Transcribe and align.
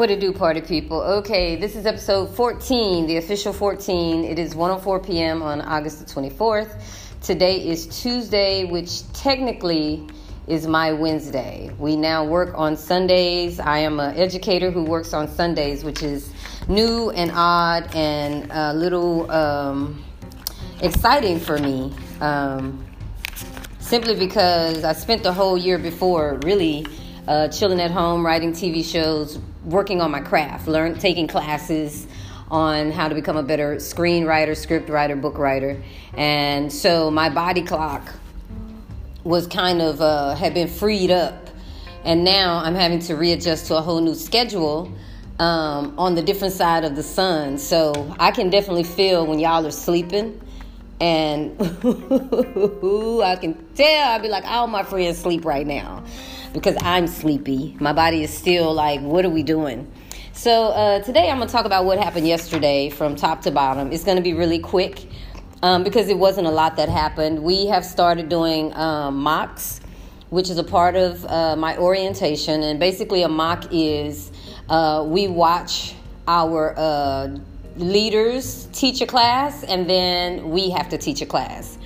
What 0.00 0.10
it 0.10 0.18
do, 0.18 0.32
party 0.32 0.62
people? 0.62 1.02
Okay, 1.02 1.56
this 1.56 1.76
is 1.76 1.84
episode 1.84 2.34
14, 2.34 3.06
the 3.06 3.18
official 3.18 3.52
14. 3.52 4.24
It 4.24 4.38
is 4.38 4.54
1:04 4.54 5.06
p.m. 5.06 5.42
on 5.42 5.60
August 5.60 5.98
the 5.98 6.06
24th. 6.06 6.80
Today 7.20 7.68
is 7.68 8.00
Tuesday, 8.00 8.64
which 8.64 9.06
technically 9.12 10.08
is 10.46 10.66
my 10.66 10.94
Wednesday. 10.94 11.70
We 11.78 11.96
now 11.96 12.24
work 12.24 12.54
on 12.54 12.78
Sundays. 12.78 13.60
I 13.60 13.80
am 13.80 14.00
an 14.00 14.16
educator 14.16 14.70
who 14.70 14.84
works 14.84 15.12
on 15.12 15.28
Sundays, 15.28 15.84
which 15.84 16.02
is 16.02 16.32
new 16.66 17.10
and 17.10 17.30
odd 17.34 17.94
and 17.94 18.50
a 18.50 18.72
little 18.72 19.30
um, 19.30 20.02
exciting 20.80 21.38
for 21.38 21.58
me. 21.58 21.92
Um, 22.22 22.86
simply 23.80 24.14
because 24.14 24.82
I 24.82 24.94
spent 24.94 25.22
the 25.24 25.32
whole 25.34 25.58
year 25.58 25.76
before 25.76 26.40
really 26.42 26.86
uh, 27.30 27.46
chilling 27.46 27.80
at 27.80 27.92
home, 27.92 28.26
writing 28.26 28.50
TV 28.52 28.84
shows, 28.84 29.38
working 29.64 30.00
on 30.00 30.10
my 30.10 30.20
craft, 30.20 30.66
learn 30.66 30.98
taking 30.98 31.28
classes 31.28 32.08
on 32.50 32.90
how 32.90 33.06
to 33.06 33.14
become 33.14 33.36
a 33.36 33.42
better 33.42 33.76
screenwriter, 33.76 34.56
script 34.56 34.90
writer, 34.90 35.14
book 35.14 35.38
writer, 35.38 35.80
and 36.14 36.72
so 36.72 37.08
my 37.08 37.30
body 37.30 37.62
clock 37.62 38.12
was 39.22 39.46
kind 39.46 39.80
of 39.80 40.00
uh, 40.00 40.34
had 40.34 40.54
been 40.54 40.66
freed 40.66 41.12
up, 41.12 41.48
and 42.02 42.24
now 42.24 42.56
I'm 42.56 42.74
having 42.74 42.98
to 43.00 43.14
readjust 43.14 43.66
to 43.66 43.76
a 43.76 43.80
whole 43.80 44.00
new 44.00 44.16
schedule. 44.16 44.92
Um, 45.38 45.98
on 45.98 46.16
the 46.16 46.20
different 46.20 46.52
side 46.52 46.84
of 46.84 46.96
the 46.96 47.02
sun. 47.02 47.56
So 47.56 48.14
I 48.20 48.30
can 48.30 48.50
definitely 48.50 48.84
feel 48.84 49.26
when 49.26 49.38
y'all 49.38 49.66
are 49.66 49.70
sleeping 49.70 50.38
and 51.00 51.58
I 51.62 53.36
can 53.40 53.56
tell 53.74 54.10
I'll 54.10 54.20
be 54.20 54.28
like, 54.28 54.44
all 54.44 54.66
my 54.66 54.82
friends 54.82 55.16
sleep 55.16 55.46
right 55.46 55.66
now 55.66 56.04
because 56.52 56.76
I'm 56.82 57.06
sleepy. 57.06 57.76
My 57.80 57.92
body 57.92 58.22
is 58.22 58.36
still 58.36 58.72
like, 58.72 59.00
what 59.00 59.24
are 59.24 59.30
we 59.30 59.42
doing? 59.42 59.90
So 60.32 60.68
uh, 60.68 61.02
today 61.02 61.30
I'm 61.30 61.38
gonna 61.38 61.50
talk 61.50 61.66
about 61.66 61.84
what 61.84 61.98
happened 61.98 62.26
yesterday 62.26 62.90
from 62.90 63.16
top 63.16 63.42
to 63.42 63.50
bottom. 63.50 63.92
It's 63.92 64.04
gonna 64.04 64.20
be 64.20 64.34
really 64.34 64.58
quick 64.58 65.06
um, 65.62 65.84
because 65.84 66.08
it 66.08 66.18
wasn't 66.18 66.46
a 66.46 66.50
lot 66.50 66.76
that 66.76 66.88
happened. 66.88 67.42
We 67.42 67.66
have 67.66 67.84
started 67.84 68.28
doing 68.28 68.74
um, 68.74 69.16
mocks, 69.16 69.80
which 70.30 70.48
is 70.48 70.58
a 70.58 70.64
part 70.64 70.96
of 70.96 71.24
uh, 71.26 71.56
my 71.56 71.76
orientation, 71.76 72.62
and 72.62 72.80
basically 72.80 73.22
a 73.22 73.28
mock 73.28 73.66
is 73.70 74.32
uh, 74.68 75.04
we 75.06 75.28
watch 75.28 75.94
our 76.26 76.74
uh, 76.76 77.36
leaders 77.76 78.68
teach 78.72 79.00
a 79.00 79.06
class 79.06 79.64
and 79.64 79.88
then 79.88 80.50
we 80.50 80.70
have 80.70 80.88
to 80.88 80.98
teach 80.98 81.20
a 81.22 81.26
class. 81.26 81.78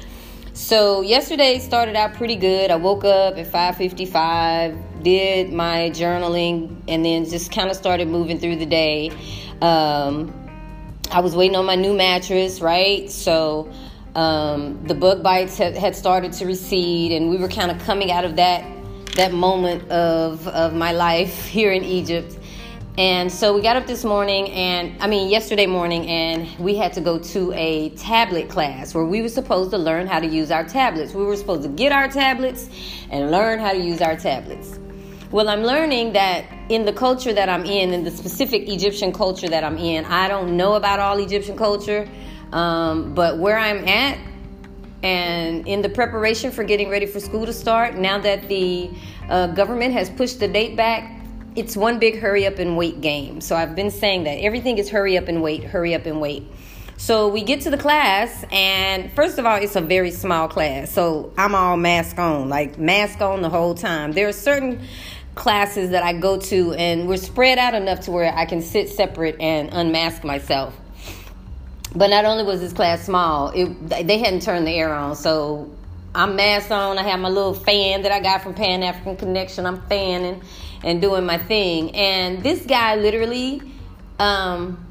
So 0.55 1.01
yesterday 1.01 1.59
started 1.59 1.97
out 1.97 2.15
pretty 2.15 2.37
good. 2.37 2.71
I 2.71 2.77
woke 2.77 3.05
up 3.05 3.37
at 3.37 3.49
5:55, 3.49 5.03
did 5.03 5.53
my 5.53 5.91
journaling 5.93 6.77
and 6.87 7.05
then 7.05 7.25
just 7.29 7.51
kind 7.51 7.71
of 7.71 7.77
started 7.77 8.07
moving 8.07 8.39
through 8.39 8.57
the 8.57 8.67
day. 8.67 9.11
Um, 9.61 10.33
I 11.11 11.19
was 11.19 11.35
waiting 11.35 11.57
on 11.57 11.67
my 11.67 11.75
new 11.75 11.93
mattress, 11.93 12.61
right? 12.61 13.11
So 13.11 13.69
um, 14.15 14.79
the 14.87 14.95
bug 14.95 15.25
bites 15.25 15.59
had, 15.59 15.77
had 15.77 15.97
started 15.97 16.33
to 16.35 16.47
recede 16.47 17.11
and 17.11 17.31
we 17.31 17.37
were 17.37 17.49
kind 17.49 17.73
of 17.73 17.81
coming 17.81 18.13
out 18.13 18.25
of 18.25 18.37
that 18.37 18.65
that 19.17 19.33
moment 19.33 19.91
of 19.91 20.47
of 20.47 20.73
my 20.73 20.93
life 20.93 21.47
here 21.57 21.73
in 21.73 21.83
Egypt 21.83 22.39
and 22.97 23.33
so 23.33 23.57
we 23.57 23.61
got 23.61 23.77
up 23.77 23.89
this 23.89 24.05
morning, 24.05 24.51
and 24.51 25.03
I 25.03 25.09
mean, 25.09 25.29
yesterday 25.29 25.67
morning, 25.67 26.07
and 26.07 26.49
we 26.61 26.77
had 26.77 26.93
to 26.93 27.01
go 27.01 27.19
to 27.19 27.53
a 27.53 27.89
tablet 27.91 28.49
class 28.49 28.95
where 28.95 29.05
we 29.05 29.21
were 29.21 29.29
supposed 29.29 29.73
to 29.73 29.79
learn 29.79 30.07
how 30.07 30.21
to 30.21 30.27
use 30.29 30.53
our 30.53 30.63
tablets. 30.63 31.13
We 31.13 31.25
were 31.25 31.37
supposed 31.37 31.65
to 31.65 31.69
get 31.69 31.91
our 31.91 32.07
tablets 32.07 32.69
and 33.11 33.33
learn 33.33 33.59
how 33.59 33.73
to 33.73 33.81
use 33.81 34.01
our 34.01 34.15
tablets. 34.15 34.79
Well, 35.33 35.49
I'm 35.49 35.65
learning 35.65 36.13
that 36.13 36.45
in 36.69 36.85
the 36.85 36.93
culture 36.93 37.33
that 37.33 37.49
I'm 37.49 37.65
in, 37.65 37.93
in 37.93 38.05
the 38.05 38.13
specific 38.13 38.69
Egyptian 38.69 39.13
culture 39.13 39.49
that 39.49 39.65
I'm 39.65 39.77
in, 39.77 40.05
I 40.05 40.29
don't 40.29 40.57
know 40.57 40.75
about 40.75 41.01
all 41.01 41.19
Egyptian 41.19 41.57
culture, 41.57 42.09
um, 42.53 43.13
but 43.13 43.39
where 43.39 43.59
I'm 43.59 43.89
at, 43.89 44.19
and 45.03 45.67
in 45.67 45.83
the 45.83 45.89
preparation 45.89 46.53
for 46.53 46.63
getting 46.63 46.91
ready 46.91 47.07
for 47.07 47.19
school 47.19 47.45
to 47.45 47.53
start, 47.53 47.97
now 47.97 48.19
that 48.21 48.49
the 48.49 48.89
uh, 49.29 49.49
government 49.49 49.95
has 49.95 50.11
pushed 50.11 50.39
the 50.39 50.47
date 50.47 50.77
back 50.77 51.24
it's 51.57 51.77
one 51.77 51.99
big 51.99 52.19
hurry 52.19 52.47
up 52.47 52.59
and 52.59 52.77
wait 52.77 53.01
game. 53.01 53.41
So 53.41 53.57
I've 53.57 53.77
been 53.77 53.91
saying 53.91 54.25
that 54.25 54.39
everything 54.39 54.79
is 54.79 54.91
hurry 54.91 55.17
up 55.17 55.29
and 55.29 55.43
wait, 55.43 55.65
hurry 55.65 55.95
up 55.95 56.07
and 56.07 56.21
wait. 56.21 56.45
So 56.97 57.29
we 57.29 57.43
get 57.43 57.63
to 57.63 57.71
the 57.71 57.77
class, 57.77 58.45
and 58.53 59.13
first 59.13 59.39
of 59.39 59.47
all, 59.47 59.57
it's 59.57 59.75
a 59.75 59.81
very 59.81 60.13
small 60.13 60.47
class. 60.49 60.93
So 60.93 61.33
I'm 61.37 61.55
all 61.55 61.77
mask 61.77 62.19
on, 62.19 62.49
like 62.49 62.79
mask 62.79 63.21
on 63.21 63.43
the 63.43 63.51
whole 63.51 63.75
time. 63.75 64.13
There 64.13 64.29
are 64.29 64.33
certain 64.33 64.81
classes 65.35 65.91
that 65.91 66.05
I 66.05 66.13
go 66.13 66.39
to, 66.39 66.73
and 66.75 67.09
we're 67.09 67.17
spread 67.17 67.59
out 67.59 67.75
enough 67.75 68.01
to 68.03 68.13
where 68.13 68.33
I 68.33 68.47
can 68.47 68.63
sit 68.63 68.89
separate 68.89 69.41
and 69.41 69.71
unmask 69.73 70.23
myself. 70.23 70.75
But 71.97 72.11
not 72.11 72.25
only 72.25 72.45
was 72.45 72.61
this 72.61 72.73
class 72.73 73.05
small, 73.05 73.51
it, 73.51 73.67
they 73.89 74.19
hadn't 74.19 74.43
turned 74.43 74.67
the 74.67 74.73
air 74.73 74.95
on, 74.95 75.17
so 75.17 75.71
I'm 76.15 76.37
masked 76.37 76.71
on. 76.71 76.97
I 76.99 77.03
have 77.03 77.19
my 77.19 77.29
little 77.29 77.55
fan 77.55 78.03
that 78.03 78.13
I 78.13 78.21
got 78.21 78.43
from 78.43 78.55
Pan 78.55 78.83
African 78.83 79.17
Connection. 79.17 79.67
I'm 79.67 79.83
fanning 79.83 80.43
and 80.85 81.01
doing 81.01 81.27
my 81.27 81.39
thing. 81.39 81.95
And 81.95 82.43
this 82.43 82.65
guy 82.65 82.95
literally, 82.95 83.61
um, 84.19 84.87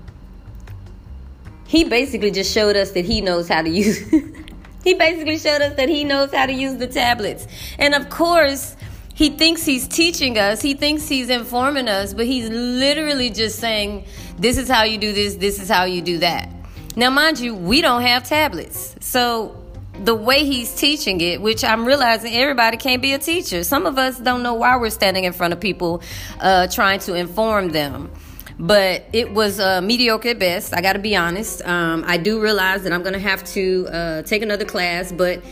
he 1.66 1.86
basically 1.86 2.32
just 2.32 2.54
showed 2.54 2.76
us 2.76 2.92
that 2.92 3.06
he 3.06 3.22
knows 3.22 3.48
how 3.48 3.62
to 3.62 3.70
use. 3.70 3.98
he 4.84 4.96
basically 4.96 5.38
showed 5.38 5.62
us 5.62 5.76
that 5.78 5.88
he 5.88 6.04
knows 6.04 6.34
how 6.34 6.46
to 6.46 6.54
use 6.54 6.76
the 6.76 6.88
tablets. 6.88 7.48
And 7.80 7.96
of 7.96 8.10
course, 8.10 8.76
he 9.14 9.30
thinks 9.30 9.64
he's 9.64 9.88
teaching 9.88 10.38
us, 10.38 10.62
he 10.62 10.74
thinks 10.74 11.08
he's 11.08 11.30
informing 11.30 11.88
us, 11.88 12.14
but 12.14 12.26
he's 12.26 12.50
literally 12.50 13.30
just 13.30 13.60
saying, 13.60 14.06
This 14.38 14.58
is 14.58 14.68
how 14.68 14.84
you 14.84 14.98
do 14.98 15.14
this, 15.14 15.36
this 15.36 15.62
is 15.62 15.70
how 15.70 15.86
you 15.86 16.02
do 16.02 16.18
that. 16.18 16.50
Now, 16.96 17.10
mind 17.12 17.40
you, 17.40 17.56
we 17.56 17.82
don't 17.82 18.02
have 18.02 18.24
tablets. 18.24 18.96
So 19.00 19.63
the 20.00 20.16
way 20.16 20.44
he's 20.44 20.74
teaching 20.76 21.22
it, 21.22 21.42
which 21.42 21.64
I'm 21.64 21.86
realizing 21.86 22.34
everybody 22.34 22.78
can't 22.78 23.02
be 23.02 23.14
a 23.14 23.20
teacher. 23.20 23.64
Some 23.64 23.86
of 23.86 23.98
us 23.98 24.20
don't 24.20 24.44
know 24.44 24.56
why 24.56 24.76
we're 24.78 24.90
standing 24.90 25.24
in 25.24 25.34
front 25.34 25.54
of 25.54 25.60
people 25.60 26.02
uh, 26.40 26.68
trying 26.68 27.00
to 27.02 27.14
inform 27.14 27.70
them. 27.70 28.12
But 28.60 29.06
it 29.14 29.32
was 29.32 29.60
uh, 29.60 29.82
mediocre 29.82 30.30
at 30.30 30.40
best. 30.40 30.76
I 30.76 30.82
got 30.82 30.94
to 30.94 31.00
be 31.00 31.16
honest. 31.16 31.66
Um, 31.66 32.04
I 32.06 32.18
do 32.18 32.40
realize 32.40 32.84
that 32.84 32.94
I'm 32.94 33.04
to 33.04 33.20
have 33.20 33.44
to 33.46 33.88
uh, 33.88 34.22
take 34.24 34.42
another 34.42 34.66
class, 34.66 35.12
but 35.12 35.44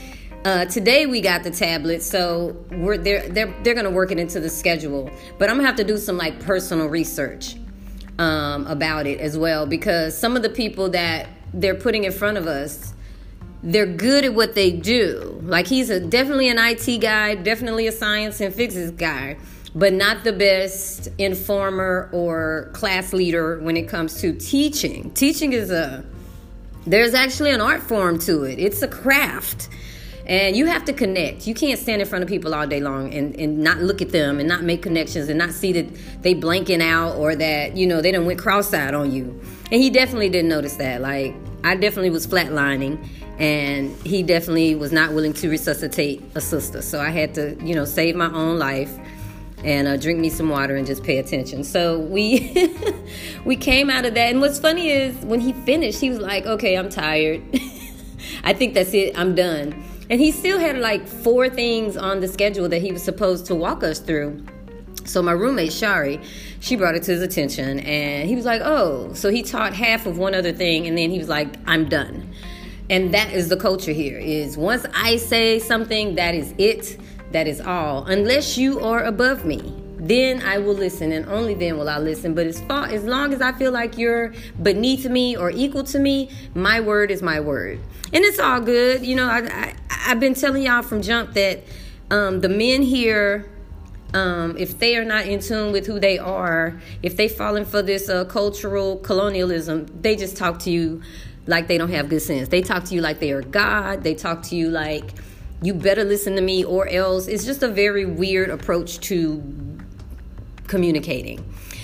uh, 0.46 0.66
today 0.66 1.06
we 1.06 1.22
got 1.22 1.44
the 1.44 1.52
tablet, 1.52 2.02
so 2.02 2.56
we're 2.72 2.98
they're 2.98 3.28
they're 3.30 3.54
they're 3.64 3.74
gonna 3.76 3.92
work 3.92 4.12
it 4.12 4.18
into 4.18 4.40
the 4.40 4.50
schedule. 4.50 5.10
But 5.38 5.50
I'm 5.50 5.56
gonna 5.58 5.68
have 5.68 5.78
to 5.78 5.84
do 5.84 5.98
some 5.98 6.18
like 6.18 6.40
personal 6.40 6.88
research 6.88 7.56
um, 8.18 8.66
about 8.68 9.08
it 9.08 9.20
as 9.20 9.38
well 9.38 9.66
because 9.66 10.18
some 10.18 10.36
of 10.36 10.42
the 10.42 10.50
people 10.50 10.90
that 10.90 11.28
they're 11.54 11.76
putting 11.76 12.06
in 12.06 12.12
front 12.12 12.38
of 12.38 12.48
us 12.48 12.94
they're 13.64 13.86
good 13.86 14.26
at 14.26 14.34
what 14.34 14.56
they 14.56 14.72
do. 14.72 15.40
Like 15.44 15.68
he's 15.68 15.90
a 15.90 16.00
definitely 16.00 16.50
an 16.50 16.58
IT 16.60 17.00
guy, 17.00 17.36
definitely 17.36 17.88
a 17.88 17.92
science 17.92 18.42
and 18.42 18.54
physics 18.54 18.92
guy, 18.92 19.38
but 19.76 19.94
not 19.94 20.24
the 20.24 20.34
best 20.34 21.10
informer 21.18 22.10
or 22.12 22.70
class 22.74 23.14
leader 23.14 23.60
when 23.60 23.78
it 23.78 23.88
comes 23.88 24.20
to 24.22 24.34
teaching. 24.34 25.12
Teaching 25.12 25.54
is 25.54 25.72
a 25.72 26.04
there's 26.86 27.14
actually 27.14 27.52
an 27.52 27.62
art 27.62 27.84
form 27.84 28.18
to 28.20 28.44
it. 28.44 28.58
It's 28.58 28.82
a 28.82 28.88
craft. 28.88 29.70
And 30.26 30.56
you 30.56 30.66
have 30.68 30.86
to 30.86 30.94
connect. 30.94 31.46
You 31.46 31.54
can't 31.54 31.80
stand 31.80 32.02
in 32.02 32.08
front 32.08 32.24
of 32.24 32.30
people 32.30 32.56
all 32.56 32.66
day 32.66 32.80
long 32.80 33.14
and, 33.14 33.36
and 33.36 33.60
not 33.60 33.80
look 33.80 34.02
at 34.02 34.12
them 34.12 34.40
and 34.40 34.48
not 34.48 34.64
make 34.64 34.82
connections 34.82 35.30
and 35.30 35.38
not 35.38 35.52
see 35.52 35.74
that 35.74 36.22
they 36.22 36.34
blanking 36.34 36.82
out 36.82 37.18
or 37.18 37.36
that, 37.36 37.76
you 37.76 37.86
know, 37.86 38.02
they 38.02 38.12
don't 38.12 38.26
went 38.26 38.40
cross-eyed 38.40 38.94
on 38.94 39.12
you. 39.12 39.40
And 39.72 39.82
he 39.82 39.90
definitely 39.90 40.30
didn't 40.30 40.50
notice 40.50 40.78
that. 40.78 41.02
Like, 41.02 41.36
I 41.64 41.76
definitely 41.76 42.12
was 42.12 42.26
flatlining 42.26 43.06
and 43.42 43.92
he 44.06 44.22
definitely 44.22 44.76
was 44.76 44.92
not 44.92 45.14
willing 45.14 45.34
to 45.34 45.50
resuscitate 45.50 46.24
a 46.36 46.42
sister. 46.42 46.80
So 46.84 47.02
I 47.02 47.10
had 47.10 47.34
to, 47.34 47.58
you 47.60 47.74
know, 47.74 47.86
save 47.86 48.16
my 48.16 48.32
own 48.32 48.60
life 48.60 48.96
and 49.64 49.88
uh, 49.88 49.98
drink 49.98 50.20
me 50.20 50.30
some 50.30 50.48
water 50.48 50.76
and 50.76 50.86
just 50.86 51.04
pay 51.04 51.18
attention. 51.18 51.64
So 51.64 51.98
we 51.98 52.70
we 53.46 53.56
came 53.56 53.90
out 53.90 54.06
of 54.06 54.14
that. 54.14 54.30
And 54.30 54.42
what's 54.42 54.60
funny 54.60 54.92
is 54.92 55.16
when 55.26 55.40
he 55.40 55.54
finished, 55.54 56.00
he 56.00 56.10
was 56.10 56.20
like, 56.20 56.46
"Okay, 56.46 56.78
I'm 56.78 56.90
tired. 56.90 57.42
I 58.44 58.54
think 58.54 58.76
that's 58.76 58.94
it. 58.94 59.18
I'm 59.18 59.34
done." 59.34 59.74
And 60.12 60.22
he 60.22 60.32
still 60.32 60.60
had 60.60 60.78
like 60.78 61.08
four 61.08 61.50
things 61.50 61.98
on 61.98 62.20
the 62.20 62.28
schedule 62.28 62.70
that 62.70 62.84
he 62.84 62.92
was 62.92 63.02
supposed 63.02 63.48
to 63.48 63.56
walk 63.56 63.82
us 63.82 63.98
through. 63.98 64.46
So 65.06 65.24
my 65.24 65.32
roommate 65.32 65.74
Shari, 65.74 66.22
she 66.60 66.76
brought 66.76 66.94
it 66.94 67.02
to 67.04 67.12
his 67.12 67.24
attention, 67.24 67.80
and 67.80 68.30
he 68.30 68.36
was 68.36 68.46
like, 68.46 68.62
"Oh." 68.64 69.14
So 69.16 69.32
he 69.32 69.42
taught 69.42 69.74
half 69.74 70.06
of 70.06 70.20
one 70.20 70.36
other 70.36 70.52
thing, 70.52 70.86
and 70.86 70.96
then 70.96 71.10
he 71.10 71.18
was 71.18 71.28
like, 71.28 71.56
"I'm 71.66 71.90
done." 71.90 72.32
And 72.92 73.14
that 73.14 73.34
is 73.34 73.48
the 73.50 73.58
culture 73.58 73.94
here 73.94 74.20
is 74.20 74.58
once 74.58 74.86
i 74.94 75.16
say 75.16 75.58
something 75.58 76.14
that 76.16 76.36
is 76.36 76.54
it 76.60 77.00
that 77.32 77.48
is 77.48 77.62
all. 77.62 78.04
Unless 78.06 78.58
you 78.58 78.82
are 78.82 79.04
above 79.06 79.46
me 79.46 79.78
then 80.04 80.42
i 80.42 80.58
will 80.58 80.74
listen 80.74 81.12
and 81.12 81.26
only 81.28 81.54
then 81.54 81.78
will 81.78 81.88
i 81.90 81.98
listen. 81.98 82.34
But 82.36 82.46
as 82.46 82.60
far 82.62 82.86
as 82.86 83.04
long 83.04 83.34
as 83.34 83.42
i 83.42 83.52
feel 83.54 83.72
like 83.72 83.98
you're 83.98 84.34
beneath 84.62 85.06
me 85.06 85.38
or 85.38 85.50
equal 85.50 85.84
to 85.86 86.00
me 86.00 86.30
my 86.54 86.80
word 86.82 87.10
is 87.10 87.22
my 87.22 87.40
word. 87.40 87.80
And 88.14 88.26
it's 88.26 88.40
all 88.40 88.60
good. 88.60 89.06
You 89.06 89.16
know 89.16 89.28
i, 89.28 89.40
I 89.90 89.94
have 89.94 90.20
been 90.20 90.34
telling 90.34 90.64
y'all 90.64 90.82
from 90.82 91.02
jump 91.02 91.34
that 91.34 91.64
um, 92.10 92.42
the 92.42 92.50
men 92.50 92.82
here 92.82 93.50
um, 94.14 94.58
if 94.58 94.78
they 94.78 94.98
are 94.98 95.06
not 95.06 95.26
in 95.26 95.40
tune 95.40 95.72
with 95.72 95.88
who 95.88 95.98
they 95.98 96.20
are, 96.20 96.82
if 97.02 97.16
they 97.16 97.30
falling 97.30 97.64
for 97.64 97.82
this 97.82 98.10
uh, 98.10 98.26
cultural 98.26 98.98
colonialism, 98.98 99.86
they 100.02 100.18
just 100.18 100.36
talk 100.36 100.60
to 100.60 100.70
you 100.70 101.02
like 101.48 101.68
they 101.68 101.78
don't 101.78 101.92
have 101.92 102.10
good 102.10 102.22
sense. 102.22 102.50
They 102.50 102.62
talk 102.62 102.86
to 102.86 102.96
you 102.96 103.02
like 103.02 103.20
they 103.20 103.32
are 103.32 103.42
God. 103.42 104.04
They 104.04 104.14
talk 104.14 104.44
to 104.44 104.56
you 104.56 104.70
like 104.70 105.12
you 105.62 105.74
better 105.74 106.04
listen 106.04 106.36
to 106.36 106.42
me 106.42 106.64
or 106.64 106.88
else. 106.88 107.28
It's 107.28 107.46
just 107.46 107.64
a 107.64 107.68
very 107.68 108.06
weird 108.06 108.50
approach 108.50 109.00
to 109.02 109.44
communicating. 110.68 111.44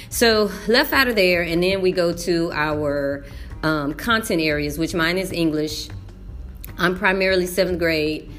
So 0.09 0.49
left 0.67 0.93
out 0.93 1.07
of 1.07 1.15
there, 1.15 1.43
and 1.43 1.61
then 1.61 1.81
we 1.81 1.91
go 1.91 2.13
to 2.13 2.51
our 2.53 3.25
um, 3.61 3.93
content 3.93 4.41
areas, 4.41 4.79
which 4.79 4.93
mine 4.93 5.17
is 5.17 5.31
English. 5.31 5.89
I'm 6.77 6.97
primarily 6.97 7.45
seventh 7.45 7.79
grade, 7.79 8.31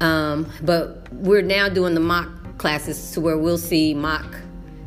um, 0.00 0.50
but 0.62 1.12
we're 1.12 1.42
now 1.42 1.68
doing 1.68 1.94
the 1.94 2.00
mock 2.00 2.58
classes 2.58 3.10
to 3.12 3.20
where 3.20 3.36
we'll 3.36 3.58
see 3.58 3.92
mock 3.94 4.36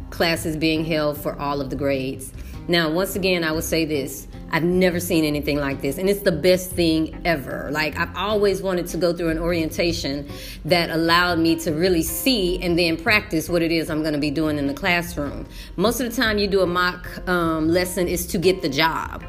classes 0.09 0.55
being 0.55 0.85
held 0.85 1.17
for 1.17 1.37
all 1.39 1.59
of 1.59 1.69
the 1.69 1.75
grades. 1.75 2.31
Now, 2.67 2.89
once 2.89 3.15
again, 3.15 3.43
I 3.43 3.51
will 3.51 3.61
say 3.61 3.85
this 3.85 4.27
I've 4.51 4.63
never 4.63 4.99
seen 4.99 5.25
anything 5.25 5.57
like 5.57 5.81
this, 5.81 5.97
and 5.97 6.09
it's 6.09 6.21
the 6.21 6.31
best 6.31 6.71
thing 6.71 7.21
ever. 7.25 7.69
Like, 7.71 7.97
I've 7.97 8.15
always 8.15 8.61
wanted 8.61 8.87
to 8.87 8.97
go 8.97 9.13
through 9.13 9.29
an 9.29 9.39
orientation 9.39 10.27
that 10.65 10.89
allowed 10.89 11.39
me 11.39 11.55
to 11.57 11.71
really 11.71 12.03
see 12.03 12.61
and 12.61 12.77
then 12.77 12.97
practice 12.97 13.49
what 13.49 13.61
it 13.61 13.71
is 13.71 13.89
I'm 13.89 14.01
going 14.01 14.13
to 14.13 14.19
be 14.19 14.31
doing 14.31 14.57
in 14.57 14.67
the 14.67 14.73
classroom. 14.73 15.47
Most 15.75 15.99
of 15.99 16.09
the 16.09 16.21
time, 16.21 16.37
you 16.37 16.47
do 16.47 16.61
a 16.61 16.67
mock 16.67 17.07
um, 17.27 17.67
lesson 17.67 18.07
is 18.07 18.25
to 18.27 18.37
get 18.37 18.61
the 18.61 18.69
job. 18.69 19.23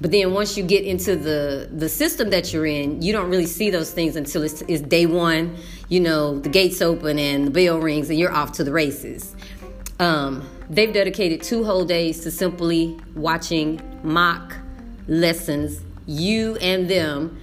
But 0.00 0.10
then 0.10 0.34
once 0.34 0.56
you 0.56 0.64
get 0.64 0.84
into 0.84 1.16
the 1.16 1.68
the 1.72 1.88
system 1.88 2.30
that 2.30 2.52
you're 2.52 2.66
in, 2.66 3.00
you 3.00 3.12
don't 3.12 3.30
really 3.30 3.46
see 3.46 3.70
those 3.70 3.92
things 3.92 4.16
until 4.16 4.42
it's, 4.42 4.60
it's 4.62 4.82
day 4.82 5.06
one. 5.06 5.56
You 5.88 6.00
know, 6.00 6.40
the 6.40 6.48
gates 6.48 6.82
open 6.82 7.18
and 7.18 7.46
the 7.46 7.50
bell 7.50 7.78
rings, 7.78 8.10
and 8.10 8.18
you're 8.18 8.32
off 8.32 8.52
to 8.52 8.64
the 8.64 8.72
races. 8.72 9.34
Um, 10.00 10.46
they've 10.68 10.92
dedicated 10.92 11.42
two 11.42 11.64
whole 11.64 11.84
days 11.84 12.20
to 12.24 12.30
simply 12.30 12.98
watching 13.14 13.80
mock 14.02 14.56
lessons, 15.06 15.80
you 16.06 16.56
and 16.56 16.88
them, 16.88 17.40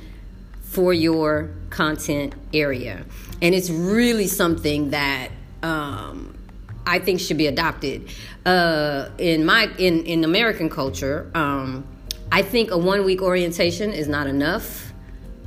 for 0.61 0.93
your 0.93 1.49
content 1.69 2.33
area. 2.53 3.05
And 3.41 3.53
it's 3.53 3.69
really 3.69 4.27
something 4.27 4.91
that 4.91 5.29
um, 5.63 6.37
I 6.85 6.99
think 6.99 7.19
should 7.19 7.37
be 7.37 7.47
adopted. 7.47 8.09
Uh, 8.45 9.09
in 9.17 9.45
my 9.45 9.69
in, 9.77 10.05
in 10.05 10.23
American 10.23 10.69
culture, 10.69 11.29
um, 11.35 11.85
I 12.31 12.41
think 12.41 12.71
a 12.71 12.77
one 12.77 13.03
week 13.03 13.21
orientation 13.21 13.91
is 13.91 14.07
not 14.07 14.27
enough 14.27 14.93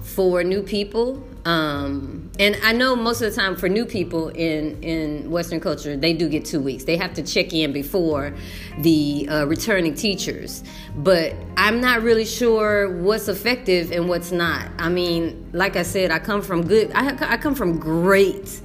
for 0.02 0.44
new 0.44 0.62
people. 0.62 1.26
Um, 1.44 2.31
and 2.38 2.56
I 2.62 2.73
know 2.73 2.96
most 2.96 3.20
of 3.20 3.32
the 3.32 3.41
time 3.41 3.55
for 3.55 3.69
new 3.69 3.85
people 3.85 4.29
in, 4.31 4.82
in 4.82 5.31
Western 5.31 5.61
culture, 5.61 5.96
they 5.96 6.14
do 6.14 6.29
get 6.29 6.44
two 6.44 6.61
weeks. 6.61 6.85
They 6.85 6.96
have 6.96 7.12
to 7.14 7.23
check 7.23 7.52
in 7.52 7.73
before 7.73 8.35
the 8.79 9.29
uh, 9.29 9.46
returning 9.46 9.94
teachers. 9.94 10.64
But 10.96 11.35
I'm 11.56 11.81
not 11.81 12.02
really 12.02 12.25
sure 12.25 12.96
what's 12.96 13.29
effective 13.29 13.93
and 13.93 14.08
what's 14.08 14.32
not. 14.32 14.69
I 14.79 14.88
mean, 14.88 15.50
like 15.52 15.76
I 15.76 15.82
said, 15.82 16.11
I 16.11 16.19
come 16.19 16.41
from 16.41 16.67
good, 16.67 16.91
I, 16.94 17.14
I 17.32 17.37
come 17.37 17.55
from 17.55 17.79
great 17.79 18.61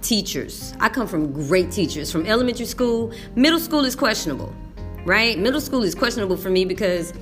teachers. 0.00 0.74
I 0.78 0.88
come 0.88 1.06
from 1.06 1.32
great 1.32 1.70
teachers 1.72 2.12
from 2.12 2.26
elementary 2.26 2.66
school. 2.66 3.12
Middle 3.34 3.60
school 3.60 3.84
is 3.84 3.96
questionable, 3.96 4.54
right? 5.04 5.38
Middle 5.38 5.60
school 5.60 5.82
is 5.82 5.94
questionable 5.94 6.36
for 6.36 6.50
me 6.50 6.64
because 6.64 7.12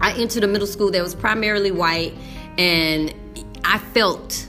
I 0.00 0.12
entered 0.14 0.44
a 0.44 0.46
middle 0.46 0.66
school 0.66 0.90
that 0.90 1.02
was 1.02 1.14
primarily 1.14 1.70
white 1.70 2.14
and 2.58 3.14
I 3.64 3.78
felt 3.78 4.46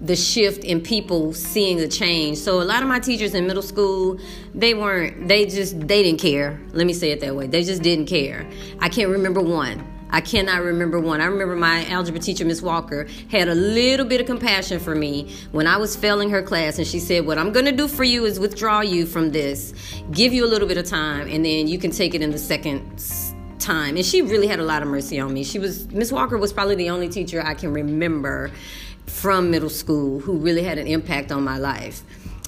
the 0.00 0.16
shift 0.16 0.62
in 0.64 0.80
people 0.82 1.32
seeing 1.32 1.78
the 1.78 1.88
change. 1.88 2.38
So 2.38 2.60
a 2.60 2.64
lot 2.64 2.82
of 2.82 2.88
my 2.88 2.98
teachers 2.98 3.34
in 3.34 3.46
middle 3.46 3.62
school, 3.62 4.18
they 4.54 4.74
weren't 4.74 5.28
they 5.28 5.46
just 5.46 5.80
they 5.80 6.02
didn't 6.02 6.20
care. 6.20 6.60
Let 6.72 6.86
me 6.86 6.92
say 6.92 7.10
it 7.10 7.20
that 7.20 7.34
way. 7.34 7.46
They 7.46 7.62
just 7.62 7.82
didn't 7.82 8.06
care. 8.06 8.46
I 8.80 8.88
can't 8.88 9.10
remember 9.10 9.40
one. 9.40 9.92
I 10.10 10.20
cannot 10.20 10.62
remember 10.62 11.00
one. 11.00 11.20
I 11.20 11.26
remember 11.26 11.56
my 11.56 11.84
algebra 11.86 12.20
teacher, 12.20 12.44
Miss 12.44 12.62
Walker, 12.62 13.08
had 13.28 13.48
a 13.48 13.54
little 13.54 14.06
bit 14.06 14.20
of 14.20 14.26
compassion 14.26 14.78
for 14.78 14.94
me 14.94 15.34
when 15.50 15.66
I 15.66 15.78
was 15.78 15.96
failing 15.96 16.30
her 16.30 16.42
class, 16.42 16.78
and 16.78 16.86
she 16.86 17.00
said, 17.00 17.26
"What 17.26 17.38
I'm 17.38 17.50
going 17.50 17.66
to 17.66 17.72
do 17.72 17.88
for 17.88 18.04
you 18.04 18.24
is 18.24 18.38
withdraw 18.38 18.82
you 18.82 19.04
from 19.04 19.32
this, 19.32 19.74
give 20.12 20.32
you 20.32 20.44
a 20.44 20.48
little 20.48 20.68
bit 20.68 20.78
of 20.78 20.86
time, 20.86 21.28
and 21.28 21.44
then 21.44 21.66
you 21.66 21.78
can 21.78 21.90
take 21.90 22.14
it 22.14 22.22
in 22.22 22.30
the 22.30 22.38
second 22.38 23.00
time. 23.66 23.96
And 23.96 24.04
she 24.04 24.22
really 24.22 24.46
had 24.46 24.60
a 24.60 24.64
lot 24.64 24.82
of 24.82 24.88
mercy 24.88 25.18
on 25.18 25.32
me. 25.34 25.44
She 25.44 25.58
was 25.58 25.86
Miss 25.90 26.12
Walker 26.12 26.38
was 26.38 26.52
probably 26.52 26.76
the 26.76 26.90
only 26.90 27.08
teacher 27.08 27.42
I 27.44 27.54
can 27.54 27.72
remember 27.72 28.50
from 29.06 29.50
middle 29.50 29.70
school 29.70 30.20
who 30.20 30.38
really 30.38 30.62
had 30.62 30.78
an 30.78 30.86
impact 30.86 31.32
on 31.32 31.42
my 31.42 31.58
life. 31.58 32.02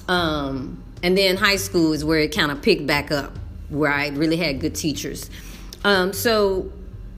Um, 0.07 0.83
and 1.03 1.17
then 1.17 1.37
high 1.37 1.57
school 1.57 1.93
is 1.93 2.03
where 2.03 2.19
it 2.19 2.35
kind 2.35 2.51
of 2.51 2.61
picked 2.61 2.87
back 2.87 3.11
up, 3.11 3.37
where 3.69 3.91
I 3.91 4.09
really 4.09 4.37
had 4.37 4.59
good 4.59 4.75
teachers. 4.75 5.29
Um, 5.83 6.13
so 6.13 6.71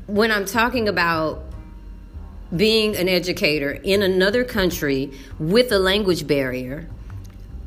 when 0.08 0.32
I'm 0.32 0.46
talking 0.46 0.88
about 0.88 1.44
being 2.56 2.96
an 2.96 3.08
educator 3.08 3.72
in 3.72 4.04
another 4.04 4.44
country 4.44 5.12
with 5.40 5.72
a 5.72 5.80
language 5.80 6.28
barrier, 6.28 6.90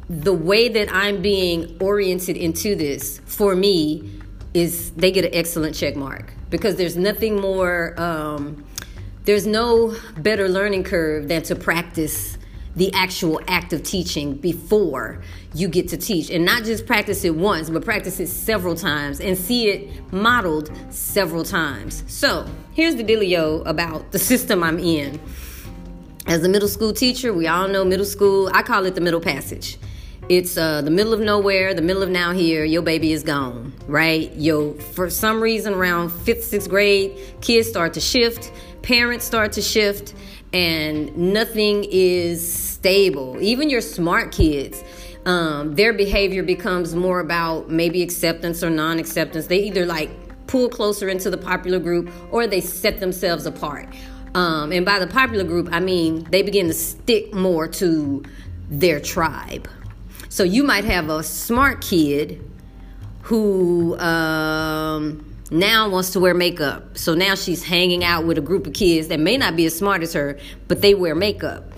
the 0.09 0.35
way 0.35 0.69
that 0.69 0.93
I'm 0.93 1.23
being 1.23 1.77
oriented 1.81 2.37
into 2.37 2.77
this 2.77 3.21
for 3.25 3.57
me 3.57 4.21
is 4.55 4.93
they 4.93 5.11
get 5.11 5.25
an 5.25 5.35
excellent 5.35 5.75
check 5.75 5.97
mark 5.97 6.33
because 6.49 6.77
there's 6.77 6.97
nothing 6.97 7.41
more 7.41 7.95
um, 8.01 8.65
there's 9.25 9.47
no 9.47 9.95
better 10.19 10.49
learning 10.49 10.85
curve 10.85 11.29
than 11.29 11.43
to 11.43 11.57
practice 11.57 12.39
the 12.77 12.93
actual 12.93 13.41
act 13.47 13.73
of 13.73 13.83
teaching 13.83 14.35
before 14.35 15.23
you 15.55 15.69
get 15.69 15.89
to 15.89 15.97
teach. 15.97 16.31
And 16.31 16.45
not 16.45 16.65
just 16.65 16.87
practice 16.87 17.25
it 17.25 17.35
once 17.35 17.71
but 17.71 17.85
practice 17.85 18.21
it 18.21 18.29
several 18.29 18.75
times 18.75 19.21
and 19.21 19.37
see 19.37 19.69
it 19.69 20.13
modeled 20.13 20.71
several 20.91 21.45
times. 21.45 22.05
So 22.07 22.47
here's 22.73 22.97
the 22.97 23.05
dealio 23.05 23.65
about 23.67 24.13
the 24.13 24.19
system 24.19 24.63
i'm 24.63 24.79
in. 24.79 25.21
As 26.27 26.43
a 26.45 26.49
middle 26.49 26.69
school 26.69 26.93
teacher 26.93 27.33
we 27.33 27.47
all 27.47 27.69
know 27.69 27.85
middle 27.85 28.07
school 28.07 28.51
i 28.53 28.63
call 28.63 28.87
it 28.87 28.95
the 28.95 29.01
middle 29.01 29.21
passage 29.21 29.79
it's 30.29 30.57
uh, 30.57 30.81
the 30.81 30.91
middle 30.91 31.13
of 31.13 31.21
nowhere, 31.21 31.75
the 31.75 31.83
middle 31.83 32.03
of 32.03 32.09
now 32.09 32.33
here, 32.33 32.65
your 32.65 32.81
baby 32.81 33.13
is 33.13 33.23
gone, 33.23 33.75
right? 33.87 34.33
Yo, 34.35 34.73
for 34.73 35.11
some 35.11 35.43
reason, 35.43 35.75
around 35.75 36.11
fifth, 36.11 36.45
sixth 36.45 36.71
grade, 36.71 37.19
kids 37.43 37.69
start 37.69 37.93
to 37.95 38.01
shift, 38.01 38.51
parents 38.83 39.25
start 39.25 39.53
to 39.53 39.63
shift, 39.63 40.15
and 40.55 41.15
nothing 41.17 41.85
is 41.91 42.53
stable. 42.53 43.37
Even 43.43 43.69
your 43.69 43.83
smart 43.83 44.33
kids, 44.33 44.83
um, 45.27 45.75
their 45.75 45.93
behavior 45.93 46.43
becomes 46.43 46.95
more 46.95 47.21
about 47.21 47.69
maybe 47.71 48.03
acceptance 48.03 48.63
or 48.63 48.71
non 48.71 48.99
acceptance. 48.99 49.47
They 49.47 49.65
either 49.65 49.85
like 49.85 50.11
pull 50.47 50.69
closer 50.71 51.09
into 51.09 51.29
the 51.29 51.39
popular 51.39 51.79
group 51.79 52.11
or 52.31 52.47
they 52.47 52.61
set 52.61 53.01
themselves 53.01 53.45
apart. 53.45 53.89
Um, 54.35 54.73
and 54.73 54.85
by 54.87 54.99
the 54.99 55.07
popular 55.07 55.45
group, 55.45 55.69
I 55.71 55.81
mean 55.81 56.25
they 56.31 56.43
begin 56.43 56.67
to 56.69 56.75
stick 56.75 57.35
more 57.35 57.69
to 57.69 58.23
their 58.71 59.01
tribe. 59.01 59.69
So 60.35 60.43
you 60.43 60.65
might 60.65 60.85
have 60.85 61.11
a 61.11 61.23
smart 61.23 61.81
kid 61.81 62.43
who 63.23 63.97
um, 64.01 65.25
now 65.53 65.89
wants 65.89 66.11
to 66.11 66.19
wear 66.19 66.35
makeup. 66.35 66.99
So 66.99 67.15
now 67.15 67.37
she's 67.37 67.63
hanging 67.63 68.03
out 68.03 68.27
with 68.27 68.37
a 68.37 68.41
group 68.41 68.67
of 68.67 68.73
kids 68.73 69.07
that 69.09 69.21
may 69.21 69.37
not 69.37 69.55
be 69.55 69.65
as 69.65 69.79
smart 69.79 70.03
as 70.03 70.13
her, 70.15 70.37
but 70.67 70.83
they 70.83 70.93
wear 70.93 71.15
makeup. 71.15 71.73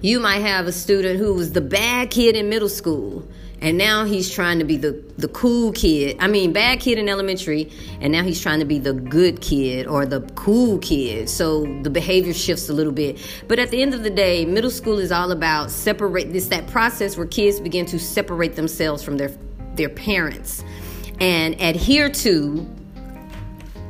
You 0.00 0.18
might 0.18 0.38
have 0.38 0.66
a 0.66 0.72
student 0.72 1.18
who 1.18 1.34
was 1.34 1.52
the 1.52 1.60
bad 1.60 2.10
kid 2.10 2.36
in 2.36 2.48
middle 2.48 2.70
school 2.70 3.28
and 3.62 3.78
now 3.78 4.04
he's 4.04 4.28
trying 4.28 4.58
to 4.58 4.64
be 4.64 4.76
the 4.76 5.02
the 5.16 5.28
cool 5.28 5.70
kid. 5.72 6.16
I 6.18 6.26
mean, 6.26 6.52
bad 6.52 6.80
kid 6.80 6.98
in 6.98 7.08
elementary, 7.08 7.70
and 8.00 8.12
now 8.12 8.24
he's 8.24 8.40
trying 8.40 8.58
to 8.58 8.64
be 8.64 8.80
the 8.80 8.92
good 8.92 9.40
kid 9.40 9.86
or 9.86 10.04
the 10.04 10.20
cool 10.34 10.78
kid. 10.78 11.30
So 11.30 11.64
the 11.82 11.90
behavior 11.90 12.34
shifts 12.34 12.68
a 12.68 12.72
little 12.72 12.92
bit. 12.92 13.18
But 13.46 13.60
at 13.60 13.70
the 13.70 13.80
end 13.80 13.94
of 13.94 14.02
the 14.02 14.10
day, 14.10 14.44
middle 14.44 14.70
school 14.70 14.98
is 14.98 15.12
all 15.12 15.30
about 15.30 15.70
separate 15.70 16.32
this 16.32 16.48
that 16.48 16.66
process 16.66 17.16
where 17.16 17.26
kids 17.26 17.60
begin 17.60 17.86
to 17.86 18.00
separate 18.00 18.56
themselves 18.56 19.02
from 19.02 19.16
their 19.16 19.30
their 19.76 19.88
parents 19.88 20.64
and 21.20 21.54
adhere 21.60 22.10
to 22.10 22.68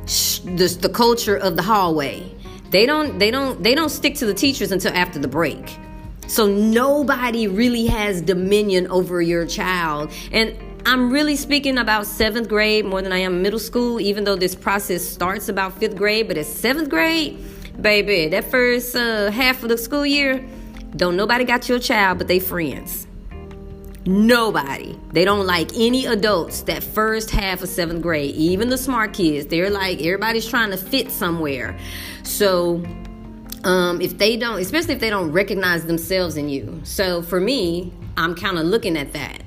the, 0.05 0.77
the 0.81 0.89
culture 0.93 1.35
of 1.35 1.55
the 1.55 1.63
hallway. 1.63 2.31
They 2.69 2.85
don't 2.85 3.17
they 3.17 3.31
don't 3.31 3.63
they 3.63 3.73
don't 3.73 3.89
stick 3.89 4.15
to 4.15 4.27
the 4.27 4.35
teachers 4.35 4.71
until 4.71 4.93
after 4.93 5.17
the 5.17 5.27
break. 5.27 5.79
So 6.33 6.47
nobody 6.47 7.47
really 7.47 7.85
has 7.85 8.19
dominion 8.19 8.87
over 8.87 9.21
your 9.21 9.45
child. 9.45 10.11
And 10.31 10.57
I'm 10.83 11.11
really 11.11 11.35
speaking 11.35 11.77
about 11.77 12.07
seventh 12.07 12.49
grade 12.49 12.85
more 12.85 13.03
than 13.03 13.11
I 13.11 13.19
am 13.19 13.43
middle 13.43 13.59
school, 13.59 14.01
even 14.01 14.23
though 14.23 14.35
this 14.35 14.55
process 14.55 15.07
starts 15.07 15.47
about 15.47 15.77
fifth 15.77 15.95
grade. 15.95 16.27
But 16.27 16.39
at 16.39 16.47
seventh 16.47 16.89
grade, 16.89 17.37
baby, 17.79 18.29
that 18.29 18.45
first 18.45 18.95
uh, 18.95 19.29
half 19.29 19.61
of 19.61 19.69
the 19.69 19.77
school 19.77 20.07
year, 20.07 20.43
don't 20.95 21.15
nobody 21.15 21.43
got 21.43 21.69
your 21.69 21.77
child 21.77 22.17
but 22.17 22.27
they 22.27 22.39
friends. 22.39 23.05
Nobody. 24.07 24.99
They 25.11 25.25
don't 25.25 25.45
like 25.45 25.69
any 25.75 26.07
adults 26.07 26.61
that 26.61 26.81
first 26.81 27.29
half 27.29 27.61
of 27.61 27.69
seventh 27.69 28.01
grade, 28.01 28.33
even 28.33 28.69
the 28.69 28.77
smart 28.79 29.13
kids. 29.13 29.45
They're 29.45 29.69
like, 29.69 29.99
everybody's 29.99 30.47
trying 30.47 30.71
to 30.71 30.77
fit 30.77 31.11
somewhere. 31.11 31.77
So 32.23 32.83
um, 33.63 34.01
if 34.01 34.17
they 34.17 34.37
don't, 34.37 34.59
especially 34.59 34.93
if 34.93 34.99
they 34.99 35.09
don't 35.09 35.31
recognize 35.31 35.85
themselves 35.85 36.37
in 36.37 36.49
you. 36.49 36.81
So 36.83 37.21
for 37.21 37.39
me, 37.39 37.93
I'm 38.17 38.35
kind 38.35 38.57
of 38.57 38.65
looking 38.65 38.97
at 38.97 39.13
that 39.13 39.41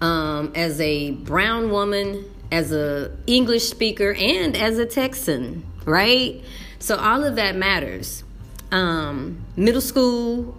um, 0.00 0.52
as 0.54 0.80
a 0.80 1.12
brown 1.12 1.70
woman, 1.70 2.24
as 2.50 2.72
a 2.72 3.12
English 3.26 3.64
speaker, 3.64 4.14
and 4.14 4.56
as 4.56 4.78
a 4.78 4.86
Texan, 4.86 5.66
right? 5.84 6.42
So 6.78 6.96
all 6.96 7.24
of 7.24 7.36
that 7.36 7.56
matters. 7.56 8.24
Um, 8.70 9.44
middle 9.56 9.80
school 9.80 10.56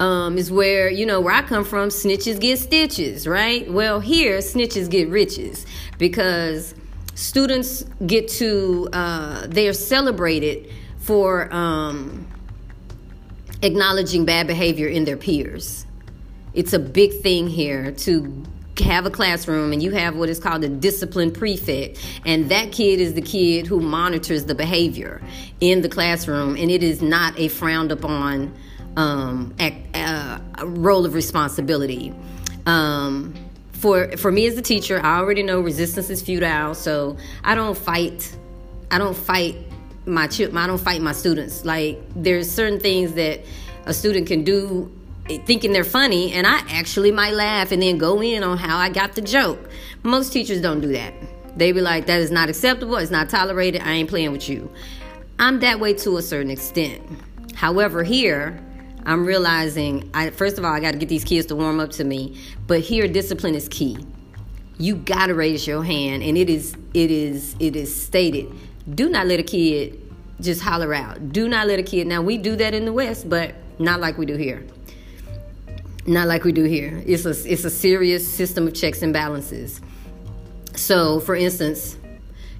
um, 0.00 0.38
is 0.38 0.50
where 0.50 0.90
you 0.90 1.06
know 1.06 1.20
where 1.20 1.34
I 1.34 1.42
come 1.42 1.64
from. 1.64 1.88
Snitches 1.88 2.40
get 2.40 2.58
stitches, 2.58 3.26
right? 3.26 3.70
Well, 3.70 4.00
here 4.00 4.38
snitches 4.38 4.90
get 4.90 5.08
riches 5.08 5.66
because 5.98 6.74
students 7.14 7.84
get 8.06 8.28
to 8.28 8.88
uh, 8.92 9.46
they 9.46 9.68
are 9.68 9.72
celebrated 9.72 10.70
for 11.08 11.50
um, 11.54 12.26
acknowledging 13.62 14.26
bad 14.26 14.46
behavior 14.46 14.88
in 14.88 15.06
their 15.06 15.16
peers. 15.16 15.86
It's 16.52 16.74
a 16.74 16.78
big 16.78 17.22
thing 17.22 17.48
here 17.48 17.92
to 17.92 18.44
have 18.78 19.06
a 19.06 19.10
classroom 19.10 19.72
and 19.72 19.82
you 19.82 19.90
have 19.90 20.16
what 20.16 20.28
is 20.28 20.38
called 20.38 20.62
a 20.64 20.68
discipline 20.68 21.32
prefect 21.32 21.98
and 22.26 22.50
that 22.50 22.72
kid 22.72 23.00
is 23.00 23.14
the 23.14 23.22
kid 23.22 23.66
who 23.66 23.80
monitors 23.80 24.44
the 24.44 24.54
behavior 24.54 25.20
in 25.60 25.80
the 25.80 25.88
classroom 25.88 26.54
and 26.56 26.70
it 26.70 26.82
is 26.82 27.02
not 27.02 27.36
a 27.38 27.48
frowned 27.48 27.90
upon 27.90 28.54
um, 28.96 29.52
uh, 29.58 30.38
role 30.62 31.04
of 31.04 31.14
responsibility 31.14 32.14
um, 32.66 33.34
for 33.72 34.16
for 34.16 34.30
me 34.30 34.46
as 34.46 34.56
a 34.56 34.62
teacher 34.62 35.00
i 35.04 35.18
already 35.18 35.42
know 35.42 35.60
resistance 35.60 36.08
is 36.08 36.22
futile 36.22 36.72
so 36.72 37.16
i 37.42 37.56
don't 37.56 37.76
fight 37.76 38.32
i 38.92 38.98
don't 38.98 39.16
fight 39.16 39.67
my 40.08 40.26
chip. 40.26 40.54
I 40.54 40.66
don't 40.66 40.80
fight 40.80 41.00
my 41.02 41.12
students. 41.12 41.64
Like 41.64 42.00
there's 42.14 42.50
certain 42.50 42.80
things 42.80 43.12
that 43.14 43.40
a 43.86 43.94
student 43.94 44.26
can 44.26 44.44
do 44.44 44.92
eh, 45.28 45.38
thinking 45.44 45.72
they're 45.72 45.84
funny 45.84 46.32
and 46.32 46.46
I 46.46 46.58
actually 46.70 47.12
might 47.12 47.34
laugh 47.34 47.72
and 47.72 47.82
then 47.82 47.98
go 47.98 48.22
in 48.22 48.42
on 48.42 48.58
how 48.58 48.76
I 48.76 48.88
got 48.90 49.14
the 49.14 49.22
joke. 49.22 49.70
Most 50.02 50.32
teachers 50.32 50.60
don't 50.60 50.80
do 50.80 50.92
that. 50.92 51.14
They 51.56 51.72
be 51.72 51.80
like 51.80 52.06
that 52.06 52.20
is 52.20 52.30
not 52.30 52.48
acceptable, 52.48 52.96
it's 52.96 53.10
not 53.10 53.28
tolerated, 53.28 53.82
I 53.82 53.92
ain't 53.92 54.08
playing 54.08 54.32
with 54.32 54.48
you. 54.48 54.70
I'm 55.38 55.60
that 55.60 55.80
way 55.80 55.94
to 55.94 56.16
a 56.16 56.22
certain 56.22 56.50
extent. 56.50 57.02
However, 57.54 58.04
here 58.04 58.58
I'm 59.04 59.24
realizing 59.24 60.10
I 60.14 60.30
first 60.30 60.58
of 60.58 60.64
all 60.64 60.72
I 60.72 60.80
got 60.80 60.92
to 60.92 60.98
get 60.98 61.08
these 61.08 61.24
kids 61.24 61.46
to 61.46 61.56
warm 61.56 61.80
up 61.80 61.90
to 61.92 62.04
me, 62.04 62.38
but 62.66 62.80
here 62.80 63.08
discipline 63.08 63.54
is 63.54 63.68
key. 63.68 63.98
You 64.78 64.94
got 64.96 65.26
to 65.26 65.34
raise 65.34 65.66
your 65.66 65.82
hand 65.82 66.22
and 66.22 66.36
it 66.38 66.48
is 66.48 66.76
it 66.94 67.10
is 67.10 67.56
it 67.58 67.74
is 67.74 67.94
stated 67.94 68.52
do 68.94 69.08
not 69.08 69.26
let 69.26 69.40
a 69.40 69.42
kid 69.42 70.00
just 70.40 70.60
holler 70.62 70.94
out. 70.94 71.32
Do 71.32 71.48
not 71.48 71.66
let 71.66 71.78
a 71.78 71.82
kid. 71.82 72.06
Now 72.06 72.22
we 72.22 72.38
do 72.38 72.56
that 72.56 72.74
in 72.74 72.84
the 72.84 72.92
West, 72.92 73.28
but 73.28 73.54
not 73.78 74.00
like 74.00 74.18
we 74.18 74.26
do 74.26 74.36
here. 74.36 74.64
Not 76.06 76.26
like 76.26 76.44
we 76.44 76.52
do 76.52 76.64
here. 76.64 77.02
It's 77.06 77.26
a 77.26 77.30
it's 77.30 77.64
a 77.64 77.70
serious 77.70 78.26
system 78.26 78.66
of 78.66 78.74
checks 78.74 79.02
and 79.02 79.12
balances. 79.12 79.80
So, 80.74 81.20
for 81.20 81.34
instance, 81.34 81.98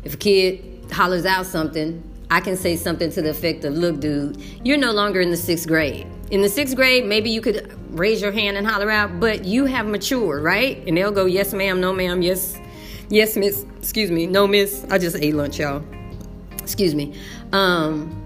if 0.05 0.15
a 0.15 0.17
kid 0.17 0.93
hollers 0.93 1.25
out 1.25 1.47
something, 1.47 2.03
I 2.31 2.41
can 2.41 2.57
say 2.57 2.77
something 2.77 3.11
to 3.13 3.23
the 3.23 3.31
effect 3.31 3.65
of, 3.65 3.75
"Look, 3.75 4.01
dude, 4.01 4.43
you're 4.65 4.77
no 4.77 4.93
longer 4.93 5.21
in 5.21 5.31
the 5.31 5.37
sixth 5.37 5.67
grade. 5.67 6.07
In 6.31 6.43
the 6.43 6.49
sixth 6.49 6.77
grade, 6.77 7.07
maybe 7.07 7.31
you 7.31 7.41
could 7.41 7.73
raise 7.99 8.21
your 8.21 8.33
hand 8.33 8.59
and 8.59 8.67
holler 8.67 8.91
out, 8.91 9.19
but 9.19 9.47
you 9.47 9.65
have 9.65 9.87
matured, 9.87 10.43
right?" 10.43 10.83
And 10.87 10.97
they'll 10.97 11.11
go, 11.11 11.25
"Yes, 11.25 11.55
ma'am. 11.55 11.81
No, 11.81 11.95
ma'am. 11.95 12.21
Yes, 12.21 12.59
yes, 13.09 13.35
miss. 13.35 13.65
Excuse 13.79 14.11
me. 14.11 14.27
No, 14.27 14.47
miss. 14.47 14.85
I 14.91 14.99
just 14.99 15.17
ate 15.17 15.35
lunch, 15.35 15.59
y'all." 15.59 15.83
Excuse 16.69 16.95
me 16.95 17.19
um, 17.53 18.23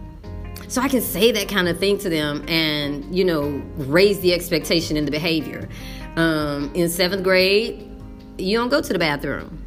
so 0.67 0.81
i 0.81 0.89
can 0.89 1.01
say 1.01 1.31
that 1.31 1.49
kind 1.49 1.69
of 1.69 1.79
thing 1.79 1.97
to 1.97 2.09
them 2.09 2.45
and 2.49 3.15
you 3.17 3.25
know 3.25 3.63
raise 3.77 4.19
the 4.21 4.35
expectation 4.35 4.97
in 4.97 5.05
the 5.05 5.11
behavior. 5.11 5.69
Um, 6.17 6.71
in 6.75 6.91
seventh 6.91 7.23
grade 7.23 7.89
you 8.39 8.59
don't 8.59 8.69
go 8.69 8.81
to 8.81 8.93
the 8.93 8.99
bathroom. 8.99 9.59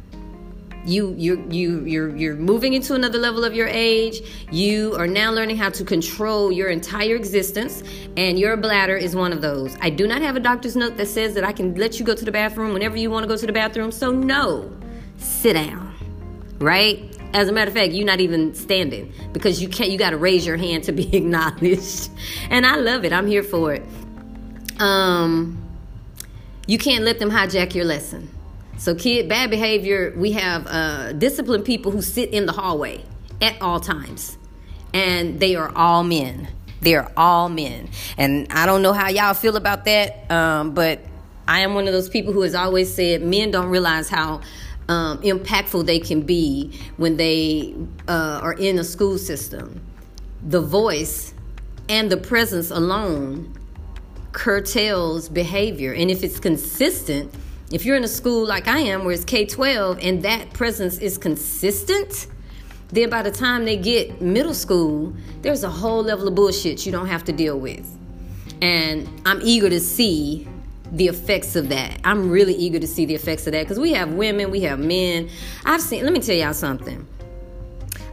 You 0.84 1.14
you 1.18 1.44
you 1.50 1.84
you're 1.84 2.16
you're 2.16 2.36
moving 2.36 2.74
into 2.74 2.94
another 2.94 3.18
level 3.18 3.44
of 3.44 3.54
your 3.54 3.66
age. 3.66 4.20
You 4.52 4.94
are 4.96 5.08
now 5.08 5.32
learning 5.32 5.56
how 5.56 5.70
to 5.70 5.84
control 5.84 6.52
your 6.52 6.68
entire 6.68 7.16
existence 7.16 7.82
and 8.16 8.38
your 8.38 8.56
bladder 8.56 8.96
is 8.96 9.16
one 9.16 9.32
of 9.32 9.40
those. 9.40 9.76
I 9.80 9.90
do 9.90 10.06
not 10.06 10.22
have 10.22 10.36
a 10.36 10.40
doctor's 10.40 10.76
note 10.76 10.96
that 10.96 11.06
says 11.06 11.34
that 11.34 11.44
i 11.44 11.52
can 11.52 11.74
let 11.74 11.98
you 11.98 12.04
go 12.04 12.14
to 12.14 12.24
the 12.24 12.30
bathroom 12.30 12.72
whenever 12.72 12.96
you 12.96 13.10
want 13.10 13.24
to 13.24 13.28
go 13.28 13.36
to 13.36 13.46
the 13.46 13.52
bathroom 13.52 13.90
so 13.90 14.10
no. 14.12 14.70
Sit 15.18 15.54
down 15.54 15.94
right 16.58 17.15
as 17.36 17.48
a 17.48 17.52
matter 17.52 17.68
of 17.68 17.74
fact, 17.74 17.92
you're 17.92 18.06
not 18.06 18.20
even 18.20 18.54
standing 18.54 19.12
because 19.32 19.60
you 19.60 19.68
can't. 19.68 19.90
You 19.90 19.98
got 19.98 20.10
to 20.10 20.16
raise 20.16 20.46
your 20.46 20.56
hand 20.56 20.84
to 20.84 20.92
be 20.92 21.14
acknowledged, 21.16 22.08
and 22.48 22.64
I 22.64 22.76
love 22.76 23.04
it. 23.04 23.12
I'm 23.12 23.26
here 23.26 23.42
for 23.42 23.74
it. 23.74 23.82
Um, 24.80 25.62
you 26.66 26.78
can't 26.78 27.04
let 27.04 27.18
them 27.18 27.30
hijack 27.30 27.74
your 27.74 27.84
lesson. 27.84 28.30
So, 28.78 28.94
kid, 28.94 29.28
bad 29.28 29.50
behavior. 29.50 30.14
We 30.16 30.32
have 30.32 30.66
uh, 30.66 31.12
disciplined 31.12 31.66
people 31.66 31.92
who 31.92 32.00
sit 32.00 32.30
in 32.30 32.46
the 32.46 32.52
hallway 32.52 33.04
at 33.42 33.60
all 33.60 33.80
times, 33.80 34.38
and 34.94 35.38
they 35.38 35.56
are 35.56 35.70
all 35.76 36.04
men. 36.04 36.48
They 36.80 36.94
are 36.94 37.12
all 37.18 37.50
men, 37.50 37.90
and 38.16 38.46
I 38.50 38.64
don't 38.64 38.80
know 38.80 38.94
how 38.94 39.08
y'all 39.08 39.34
feel 39.34 39.56
about 39.56 39.84
that, 39.84 40.30
um, 40.30 40.72
but 40.72 41.00
I 41.46 41.60
am 41.60 41.74
one 41.74 41.86
of 41.86 41.92
those 41.92 42.08
people 42.08 42.32
who 42.32 42.42
has 42.42 42.54
always 42.54 42.92
said 42.92 43.22
men 43.22 43.50
don't 43.50 43.68
realize 43.68 44.08
how 44.08 44.40
um, 44.88 45.20
impactful 45.22 45.86
they 45.86 45.98
can 45.98 46.22
be 46.22 46.78
when 46.96 47.16
they 47.16 47.74
uh, 48.08 48.40
are 48.42 48.54
in 48.54 48.78
a 48.78 48.84
school 48.84 49.18
system. 49.18 49.80
The 50.42 50.60
voice 50.60 51.34
and 51.88 52.10
the 52.10 52.16
presence 52.16 52.70
alone 52.70 53.52
curtails 54.32 55.28
behavior. 55.28 55.92
And 55.92 56.10
if 56.10 56.22
it's 56.22 56.38
consistent, 56.38 57.32
if 57.72 57.84
you're 57.84 57.96
in 57.96 58.04
a 58.04 58.08
school 58.08 58.46
like 58.46 58.68
I 58.68 58.80
am, 58.80 59.04
where 59.04 59.14
it's 59.14 59.24
K 59.24 59.46
12, 59.46 59.98
and 60.02 60.22
that 60.22 60.52
presence 60.52 60.98
is 60.98 61.18
consistent, 61.18 62.26
then 62.88 63.10
by 63.10 63.22
the 63.22 63.30
time 63.30 63.64
they 63.64 63.76
get 63.76 64.20
middle 64.20 64.54
school, 64.54 65.12
there's 65.42 65.64
a 65.64 65.70
whole 65.70 66.02
level 66.02 66.28
of 66.28 66.34
bullshit 66.34 66.86
you 66.86 66.92
don't 66.92 67.08
have 67.08 67.24
to 67.24 67.32
deal 67.32 67.58
with. 67.58 67.90
And 68.62 69.08
I'm 69.26 69.40
eager 69.42 69.68
to 69.68 69.80
see 69.80 70.46
the 70.92 71.08
effects 71.08 71.56
of 71.56 71.68
that. 71.70 72.00
I'm 72.04 72.30
really 72.30 72.54
eager 72.54 72.78
to 72.78 72.86
see 72.86 73.04
the 73.04 73.14
effects 73.14 73.46
of 73.46 73.52
that 73.52 73.64
because 73.64 73.78
we 73.78 73.92
have 73.94 74.12
women, 74.12 74.50
we 74.50 74.60
have 74.60 74.78
men. 74.78 75.28
I've 75.64 75.80
seen, 75.80 76.04
let 76.04 76.12
me 76.12 76.20
tell 76.20 76.36
y'all 76.36 76.54
something. 76.54 77.06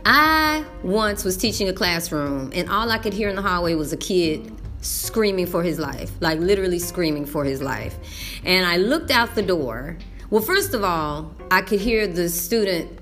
I 0.05 0.65
once 0.83 1.23
was 1.23 1.37
teaching 1.37 1.69
a 1.69 1.73
classroom, 1.73 2.51
and 2.53 2.69
all 2.69 2.91
I 2.91 2.97
could 2.97 3.13
hear 3.13 3.29
in 3.29 3.35
the 3.35 3.41
hallway 3.41 3.75
was 3.75 3.93
a 3.93 3.97
kid 3.97 4.51
screaming 4.81 5.47
for 5.47 5.63
his 5.63 5.79
life, 5.79 6.11
like 6.19 6.39
literally 6.39 6.79
screaming 6.79 7.25
for 7.25 7.45
his 7.45 7.61
life. 7.61 7.97
And 8.43 8.65
I 8.65 8.77
looked 8.77 9.11
out 9.11 9.33
the 9.33 9.41
door. 9.41 9.97
Well, 10.29 10.41
first 10.41 10.73
of 10.73 10.83
all, 10.83 11.33
I 11.51 11.61
could 11.61 11.79
hear 11.79 12.05
the 12.05 12.27
student 12.27 12.99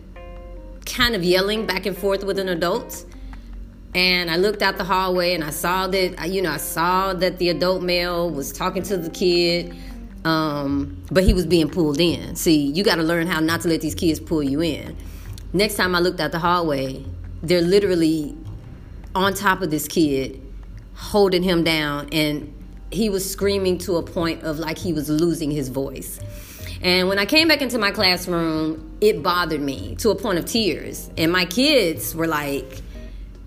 kind 0.85 1.15
of 1.15 1.23
yelling 1.23 1.65
back 1.65 1.85
and 1.85 1.97
forth 1.97 2.23
with 2.23 2.37
an 2.37 2.49
adult 2.49 3.05
and 3.93 4.31
I 4.31 4.37
looked 4.37 4.61
out 4.61 4.77
the 4.77 4.83
hallway 4.83 5.33
and 5.33 5.43
I 5.43 5.49
saw 5.49 5.87
that 5.87 6.29
you 6.29 6.41
know 6.41 6.51
I 6.51 6.57
saw 6.57 7.13
that 7.13 7.37
the 7.37 7.49
adult 7.49 7.83
male 7.83 8.29
was 8.29 8.51
talking 8.51 8.83
to 8.83 8.97
the 8.97 9.09
kid, 9.09 9.75
um, 10.23 11.03
but 11.11 11.23
he 11.23 11.33
was 11.33 11.45
being 11.45 11.69
pulled 11.69 11.99
in. 11.99 12.35
See, 12.35 12.67
you 12.67 12.83
got 12.83 12.95
to 12.95 13.03
learn 13.03 13.27
how 13.27 13.39
not 13.39 13.61
to 13.61 13.67
let 13.67 13.81
these 13.81 13.95
kids 13.95 14.19
pull 14.19 14.43
you 14.43 14.61
in. 14.61 14.95
Next 15.53 15.75
time 15.75 15.95
I 15.95 15.99
looked 15.99 16.19
out 16.19 16.31
the 16.31 16.39
hallway, 16.39 17.05
they're 17.43 17.61
literally 17.61 18.37
on 19.13 19.33
top 19.33 19.61
of 19.61 19.69
this 19.69 19.87
kid, 19.87 20.41
holding 20.93 21.43
him 21.43 21.63
down, 21.63 22.07
and 22.13 22.53
he 22.91 23.09
was 23.09 23.29
screaming 23.29 23.77
to 23.79 23.97
a 23.97 24.03
point 24.03 24.43
of 24.43 24.59
like 24.59 24.77
he 24.77 24.93
was 24.93 25.09
losing 25.09 25.51
his 25.51 25.69
voice. 25.69 26.19
And 26.81 27.09
when 27.09 27.19
I 27.19 27.25
came 27.25 27.47
back 27.47 27.61
into 27.61 27.77
my 27.77 27.91
classroom, 27.91 28.97
it 29.01 29.21
bothered 29.21 29.61
me 29.61 29.95
to 29.97 30.09
a 30.09 30.15
point 30.15 30.39
of 30.39 30.45
tears. 30.45 31.09
And 31.17 31.31
my 31.31 31.45
kids 31.45 32.15
were 32.15 32.27
like, 32.27 32.81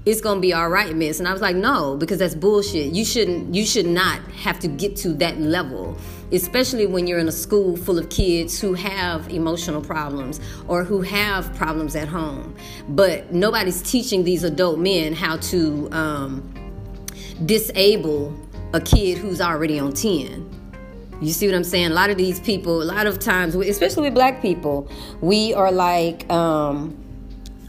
it's 0.07 0.21
gonna 0.21 0.41
be 0.41 0.53
all 0.53 0.69
right, 0.69 0.95
miss. 0.95 1.19
And 1.19 1.27
I 1.27 1.33
was 1.33 1.41
like, 1.41 1.57
no, 1.57 1.97
because 1.97 2.19
that's 2.19 2.35
bullshit. 2.35 2.93
You 2.93 3.05
shouldn't 3.05 3.55
you 3.55 3.65
should 3.65 3.87
not 3.87 4.21
have 4.33 4.61
to 4.61 4.69
get 4.69 4.97
to 4.97 5.15
that 5.15 5.39
level. 5.39 5.97
Especially 6.33 6.87
when 6.87 7.07
you're 7.07 7.19
in 7.19 7.29
a 7.29 7.33
school 7.33 7.77
full 7.77 7.99
of 7.99 8.09
kids 8.11 8.61
who 8.61 8.75
have 8.75 9.31
emotional 9.31 9.81
problems 9.81 10.41
or 10.69 10.83
who 10.83 11.01
have 11.03 11.55
problems 11.55 11.95
at 11.95 12.09
home. 12.09 12.55
But 12.89 13.33
nobody's 13.33 13.81
teaching 13.83 14.25
these 14.25 14.43
adult 14.43 14.79
men 14.79 15.13
how 15.13 15.37
to 15.37 15.89
um, 15.93 16.55
disable 17.47 18.35
a 18.73 18.81
kid 18.81 19.19
who's 19.19 19.41
already 19.41 19.79
on 19.79 19.93
10. 19.93 20.51
You 21.21 21.33
see 21.33 21.47
what 21.47 21.55
I'm 21.55 21.65
saying? 21.65 21.87
A 21.87 21.95
lot 21.95 22.11
of 22.11 22.17
these 22.17 22.41
people, 22.41 22.83
a 22.83 22.85
lot 22.85 23.07
of 23.07 23.21
times, 23.21 23.55
especially 23.55 24.03
with 24.03 24.15
black 24.15 24.43
people, 24.43 24.91
we 25.21 25.55
are 25.55 25.71
like, 25.71 26.29
um, 26.33 27.04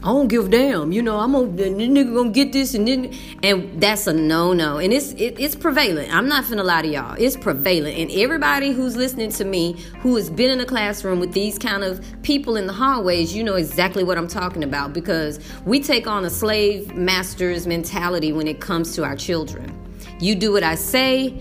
I 0.06 0.10
don't 0.10 0.28
give 0.28 0.46
a 0.46 0.48
damn. 0.48 0.92
You 0.92 1.02
know, 1.02 1.18
I'm 1.18 1.32
gonna 1.32 1.48
nigga 1.48 2.14
gonna 2.14 2.30
get 2.30 2.52
this 2.52 2.74
and 2.74 2.86
then 2.86 3.12
and 3.42 3.82
that's 3.82 4.06
a 4.06 4.12
no 4.12 4.52
no. 4.52 4.78
And 4.78 4.92
it's 4.92 5.10
it, 5.14 5.34
it's 5.40 5.56
prevalent. 5.56 6.14
I'm 6.14 6.28
not 6.28 6.44
finna 6.44 6.64
lie 6.64 6.82
to 6.82 6.88
y'all. 6.88 7.16
It's 7.18 7.36
prevalent. 7.36 7.98
And 7.98 8.12
everybody 8.12 8.70
who's 8.70 8.96
listening 8.96 9.32
to 9.32 9.44
me 9.44 9.72
who 10.02 10.14
has 10.14 10.30
been 10.30 10.52
in 10.52 10.60
a 10.60 10.64
classroom 10.64 11.18
with 11.18 11.32
these 11.32 11.58
kind 11.58 11.82
of 11.82 12.06
people 12.22 12.56
in 12.56 12.68
the 12.68 12.72
hallways, 12.72 13.34
you 13.34 13.42
know 13.42 13.56
exactly 13.56 14.04
what 14.04 14.16
I'm 14.16 14.28
talking 14.28 14.62
about 14.62 14.92
because 14.92 15.40
we 15.64 15.80
take 15.80 16.06
on 16.06 16.24
a 16.24 16.30
slave 16.30 16.94
master's 16.94 17.66
mentality 17.66 18.32
when 18.32 18.46
it 18.46 18.60
comes 18.60 18.94
to 18.94 19.02
our 19.02 19.16
children. 19.16 19.74
You 20.20 20.36
do 20.36 20.52
what 20.52 20.62
I 20.62 20.76
say 20.76 21.36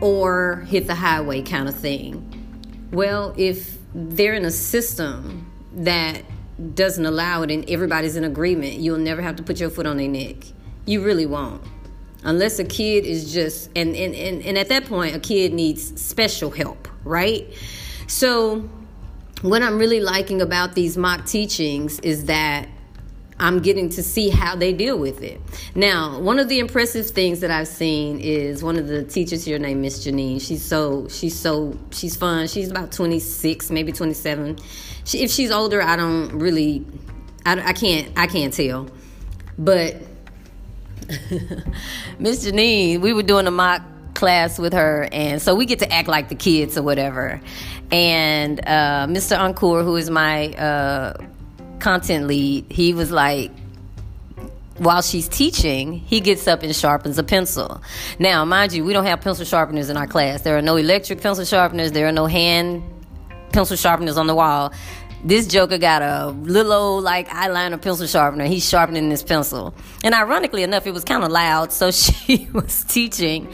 or 0.00 0.64
hit 0.68 0.86
the 0.86 0.94
highway 0.94 1.42
kind 1.42 1.68
of 1.68 1.74
thing. 1.74 2.86
Well, 2.92 3.34
if 3.36 3.76
they're 3.92 4.34
in 4.34 4.44
a 4.44 4.52
system 4.52 5.50
that 5.72 6.22
doesn't 6.74 7.04
allow 7.04 7.42
it 7.42 7.50
and 7.50 7.68
everybody's 7.68 8.16
in 8.16 8.24
agreement, 8.24 8.74
you'll 8.74 8.98
never 8.98 9.22
have 9.22 9.36
to 9.36 9.42
put 9.42 9.60
your 9.60 9.70
foot 9.70 9.86
on 9.86 9.96
their 9.96 10.08
neck. 10.08 10.36
You 10.86 11.02
really 11.02 11.26
won't. 11.26 11.62
Unless 12.22 12.58
a 12.58 12.64
kid 12.64 13.04
is 13.04 13.32
just, 13.32 13.70
and, 13.76 13.94
and, 13.94 14.14
and, 14.14 14.42
and 14.42 14.56
at 14.56 14.68
that 14.68 14.86
point, 14.86 15.14
a 15.14 15.18
kid 15.18 15.52
needs 15.52 16.00
special 16.00 16.50
help, 16.50 16.88
right? 17.04 17.46
So, 18.06 18.68
what 19.42 19.62
I'm 19.62 19.78
really 19.78 20.00
liking 20.00 20.40
about 20.40 20.74
these 20.74 20.96
mock 20.96 21.26
teachings 21.26 21.98
is 22.00 22.26
that 22.26 22.66
I'm 23.38 23.60
getting 23.60 23.90
to 23.90 24.02
see 24.02 24.30
how 24.30 24.54
they 24.56 24.72
deal 24.72 24.96
with 24.96 25.22
it. 25.22 25.40
Now, 25.74 26.20
one 26.20 26.38
of 26.38 26.48
the 26.48 26.60
impressive 26.60 27.06
things 27.06 27.40
that 27.40 27.50
I've 27.50 27.68
seen 27.68 28.20
is 28.20 28.62
one 28.62 28.76
of 28.76 28.86
the 28.86 29.02
teachers 29.02 29.44
here 29.44 29.58
named 29.58 29.82
Miss 29.82 30.06
Janine. 30.06 30.40
She's 30.40 30.62
so 30.62 31.08
she's 31.08 31.38
so 31.38 31.76
she's 31.90 32.14
fun. 32.16 32.46
She's 32.46 32.70
about 32.70 32.92
26, 32.92 33.70
maybe 33.70 33.92
27. 33.92 34.56
She, 35.04 35.18
if 35.18 35.30
she's 35.30 35.50
older, 35.50 35.82
I 35.82 35.96
don't 35.96 36.38
really 36.38 36.84
I, 37.46 37.60
I 37.60 37.72
can't 37.72 38.10
I 38.16 38.26
can't 38.26 38.52
tell. 38.52 38.88
But 39.58 39.96
Miss 42.18 42.46
Janine, 42.46 43.00
we 43.00 43.12
were 43.12 43.22
doing 43.22 43.46
a 43.46 43.50
mock 43.50 43.82
class 44.14 44.58
with 44.58 44.72
her 44.72 45.08
and 45.12 45.42
so 45.42 45.54
we 45.54 45.66
get 45.66 45.80
to 45.80 45.92
act 45.92 46.08
like 46.08 46.28
the 46.28 46.34
kids 46.34 46.78
or 46.78 46.82
whatever. 46.82 47.40
And 47.90 48.60
uh, 48.60 49.06
Mr. 49.08 49.38
Encore, 49.38 49.82
who 49.82 49.96
is 49.96 50.08
my 50.08 50.48
uh, 50.54 51.16
content 51.78 52.26
lead, 52.26 52.70
he 52.70 52.94
was 52.94 53.10
like, 53.10 53.50
while 54.78 55.02
she's 55.02 55.28
teaching, 55.28 55.92
he 55.92 56.20
gets 56.20 56.48
up 56.48 56.62
and 56.62 56.74
sharpens 56.74 57.18
a 57.18 57.22
pencil. 57.22 57.80
Now, 58.18 58.44
mind 58.44 58.72
you, 58.72 58.84
we 58.84 58.92
don't 58.92 59.04
have 59.04 59.20
pencil 59.20 59.44
sharpeners 59.44 59.88
in 59.88 59.96
our 59.96 60.06
class. 60.06 60.42
There 60.42 60.56
are 60.56 60.62
no 60.62 60.76
electric 60.76 61.20
pencil 61.20 61.44
sharpeners, 61.44 61.92
there 61.92 62.08
are 62.08 62.12
no 62.12 62.26
hand 62.26 62.82
pencil 63.54 63.76
sharpeners 63.76 64.18
on 64.18 64.26
the 64.26 64.34
wall. 64.34 64.72
This 65.24 65.46
joker 65.46 65.78
got 65.78 66.02
a 66.02 66.28
little 66.28 66.72
old 66.72 67.04
like 67.04 67.28
eyeliner 67.28 67.80
pencil 67.80 68.06
sharpener. 68.06 68.44
He's 68.44 68.68
sharpening 68.68 69.10
his 69.10 69.22
pencil. 69.22 69.74
And 70.02 70.14
ironically 70.14 70.62
enough, 70.62 70.86
it 70.86 70.92
was 70.92 71.04
kind 71.04 71.24
of 71.24 71.30
loud, 71.30 71.72
so 71.72 71.90
she 71.90 72.48
was 72.52 72.84
teaching. 72.84 73.52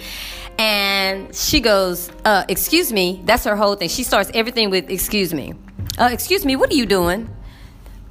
And 0.59 1.33
she 1.35 1.61
goes, 1.61 2.11
uh, 2.25 2.45
Excuse 2.49 2.93
me. 2.93 3.23
That's 3.25 3.45
her 3.45 3.55
whole 3.55 3.77
thing. 3.77 3.89
She 3.89 4.03
starts 4.03 4.31
everything 4.35 4.71
with, 4.71 4.91
Excuse 4.91 5.33
me. 5.33 5.55
Uh, 5.99 6.09
excuse 6.13 6.45
me, 6.45 6.57
what 6.57 6.71
are 6.71 6.75
you 6.75 6.87
doing? 6.87 7.29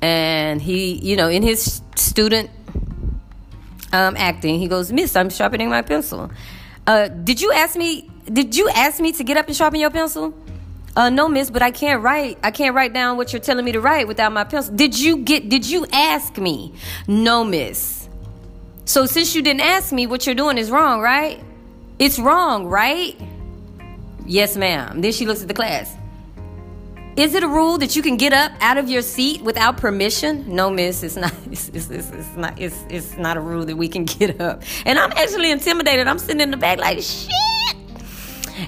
and 0.01 0.61
he, 0.61 0.93
you 0.93 1.15
know, 1.15 1.29
in 1.29 1.43
his 1.43 1.81
student 1.95 2.49
um, 3.91 4.15
acting, 4.17 4.59
he 4.59 4.67
goes, 4.67 4.91
"Miss, 4.91 5.15
I'm 5.15 5.29
sharpening 5.29 5.69
my 5.69 5.81
pencil. 5.81 6.31
Uh, 6.87 7.07
did 7.07 7.41
you 7.41 7.51
ask 7.51 7.75
me? 7.75 8.09
Did 8.31 8.55
you 8.55 8.69
ask 8.69 8.99
me 8.99 9.11
to 9.13 9.23
get 9.23 9.37
up 9.37 9.47
and 9.47 9.55
sharpen 9.55 9.79
your 9.79 9.89
pencil? 9.89 10.33
Uh, 10.99 11.09
no, 11.09 11.29
miss, 11.29 11.49
but 11.49 11.61
I 11.61 11.71
can't 11.71 12.03
write. 12.03 12.37
I 12.43 12.51
can't 12.51 12.75
write 12.75 12.91
down 12.91 13.15
what 13.15 13.31
you're 13.31 13.39
telling 13.39 13.63
me 13.63 13.71
to 13.71 13.79
write 13.79 14.05
without 14.05 14.33
my 14.33 14.43
pencil. 14.43 14.75
Did 14.75 14.99
you 14.99 15.19
get? 15.19 15.47
Did 15.47 15.65
you 15.65 15.85
ask 15.93 16.37
me? 16.37 16.73
No, 17.07 17.45
miss. 17.45 18.09
So 18.83 19.05
since 19.05 19.33
you 19.33 19.41
didn't 19.41 19.61
ask 19.61 19.93
me, 19.93 20.07
what 20.07 20.25
you're 20.25 20.35
doing 20.35 20.57
is 20.57 20.69
wrong, 20.69 20.99
right? 20.99 21.41
It's 21.99 22.19
wrong, 22.19 22.65
right? 22.65 23.17
Yes, 24.25 24.57
ma'am. 24.57 24.99
Then 24.99 25.13
she 25.13 25.25
looks 25.25 25.41
at 25.41 25.47
the 25.47 25.53
class. 25.53 25.95
Is 27.15 27.33
it 27.33 27.43
a 27.43 27.47
rule 27.47 27.77
that 27.77 27.95
you 27.95 28.01
can 28.01 28.17
get 28.17 28.33
up 28.33 28.51
out 28.59 28.77
of 28.77 28.89
your 28.89 29.01
seat 29.01 29.41
without 29.41 29.77
permission? 29.77 30.53
No, 30.53 30.69
miss, 30.69 31.01
it's 31.01 31.15
not. 31.15 31.33
It's, 31.49 31.69
it's, 31.69 31.89
it's, 31.89 32.35
not. 32.35 32.59
It's, 32.59 32.83
it's 32.89 33.15
not 33.15 33.37
a 33.37 33.39
rule 33.39 33.63
that 33.63 33.77
we 33.77 33.87
can 33.87 34.03
get 34.19 34.41
up. 34.41 34.63
And 34.85 34.99
I'm 34.99 35.13
actually 35.13 35.49
intimidated. 35.49 36.09
I'm 36.09 36.19
sitting 36.19 36.41
in 36.41 36.51
the 36.51 36.57
back 36.57 36.77
like 36.77 36.97
shit. 36.97 37.31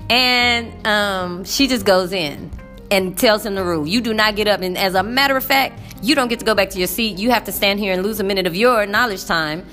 And 0.09 0.87
um, 0.87 1.43
she 1.43 1.67
just 1.67 1.85
goes 1.85 2.11
in 2.11 2.51
and 2.89 3.17
tells 3.17 3.45
him 3.45 3.55
the 3.55 3.63
rule. 3.63 3.87
You 3.87 4.01
do 4.01 4.13
not 4.13 4.35
get 4.35 4.47
up. 4.47 4.61
And 4.61 4.77
as 4.77 4.95
a 4.95 5.03
matter 5.03 5.37
of 5.37 5.43
fact, 5.43 5.79
you 6.03 6.15
don't 6.15 6.27
get 6.27 6.39
to 6.39 6.45
go 6.45 6.55
back 6.55 6.69
to 6.71 6.77
your 6.77 6.87
seat. 6.87 7.17
You 7.17 7.31
have 7.31 7.45
to 7.45 7.51
stand 7.51 7.79
here 7.79 7.93
and 7.93 8.03
lose 8.03 8.19
a 8.19 8.23
minute 8.23 8.47
of 8.47 8.55
your 8.55 8.85
knowledge 8.85 9.25
time 9.25 9.65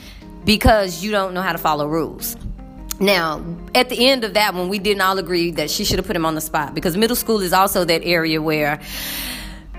because 0.45 1.03
you 1.03 1.11
don't 1.11 1.35
know 1.35 1.43
how 1.43 1.53
to 1.53 1.59
follow 1.59 1.87
rules. 1.87 2.37
Now, 3.01 3.45
at 3.75 3.89
the 3.89 4.09
end 4.09 4.25
of 4.25 4.35
that 4.35 4.55
one, 4.55 4.69
we 4.69 4.79
didn't 4.79 5.03
all 5.03 5.19
agree 5.19 5.53
that 5.53 5.71
she 5.71 5.85
should 5.85 5.99
have 5.99 6.07
put 6.07 6.17
him 6.17 6.27
on 6.27 6.35
the 6.35 6.41
spot 6.41 6.75
because 6.75 6.97
middle 6.97 7.17
school 7.17 7.41
is 7.41 7.53
also 7.53 7.85
that 7.85 8.03
area 8.03 8.43
where 8.43 8.81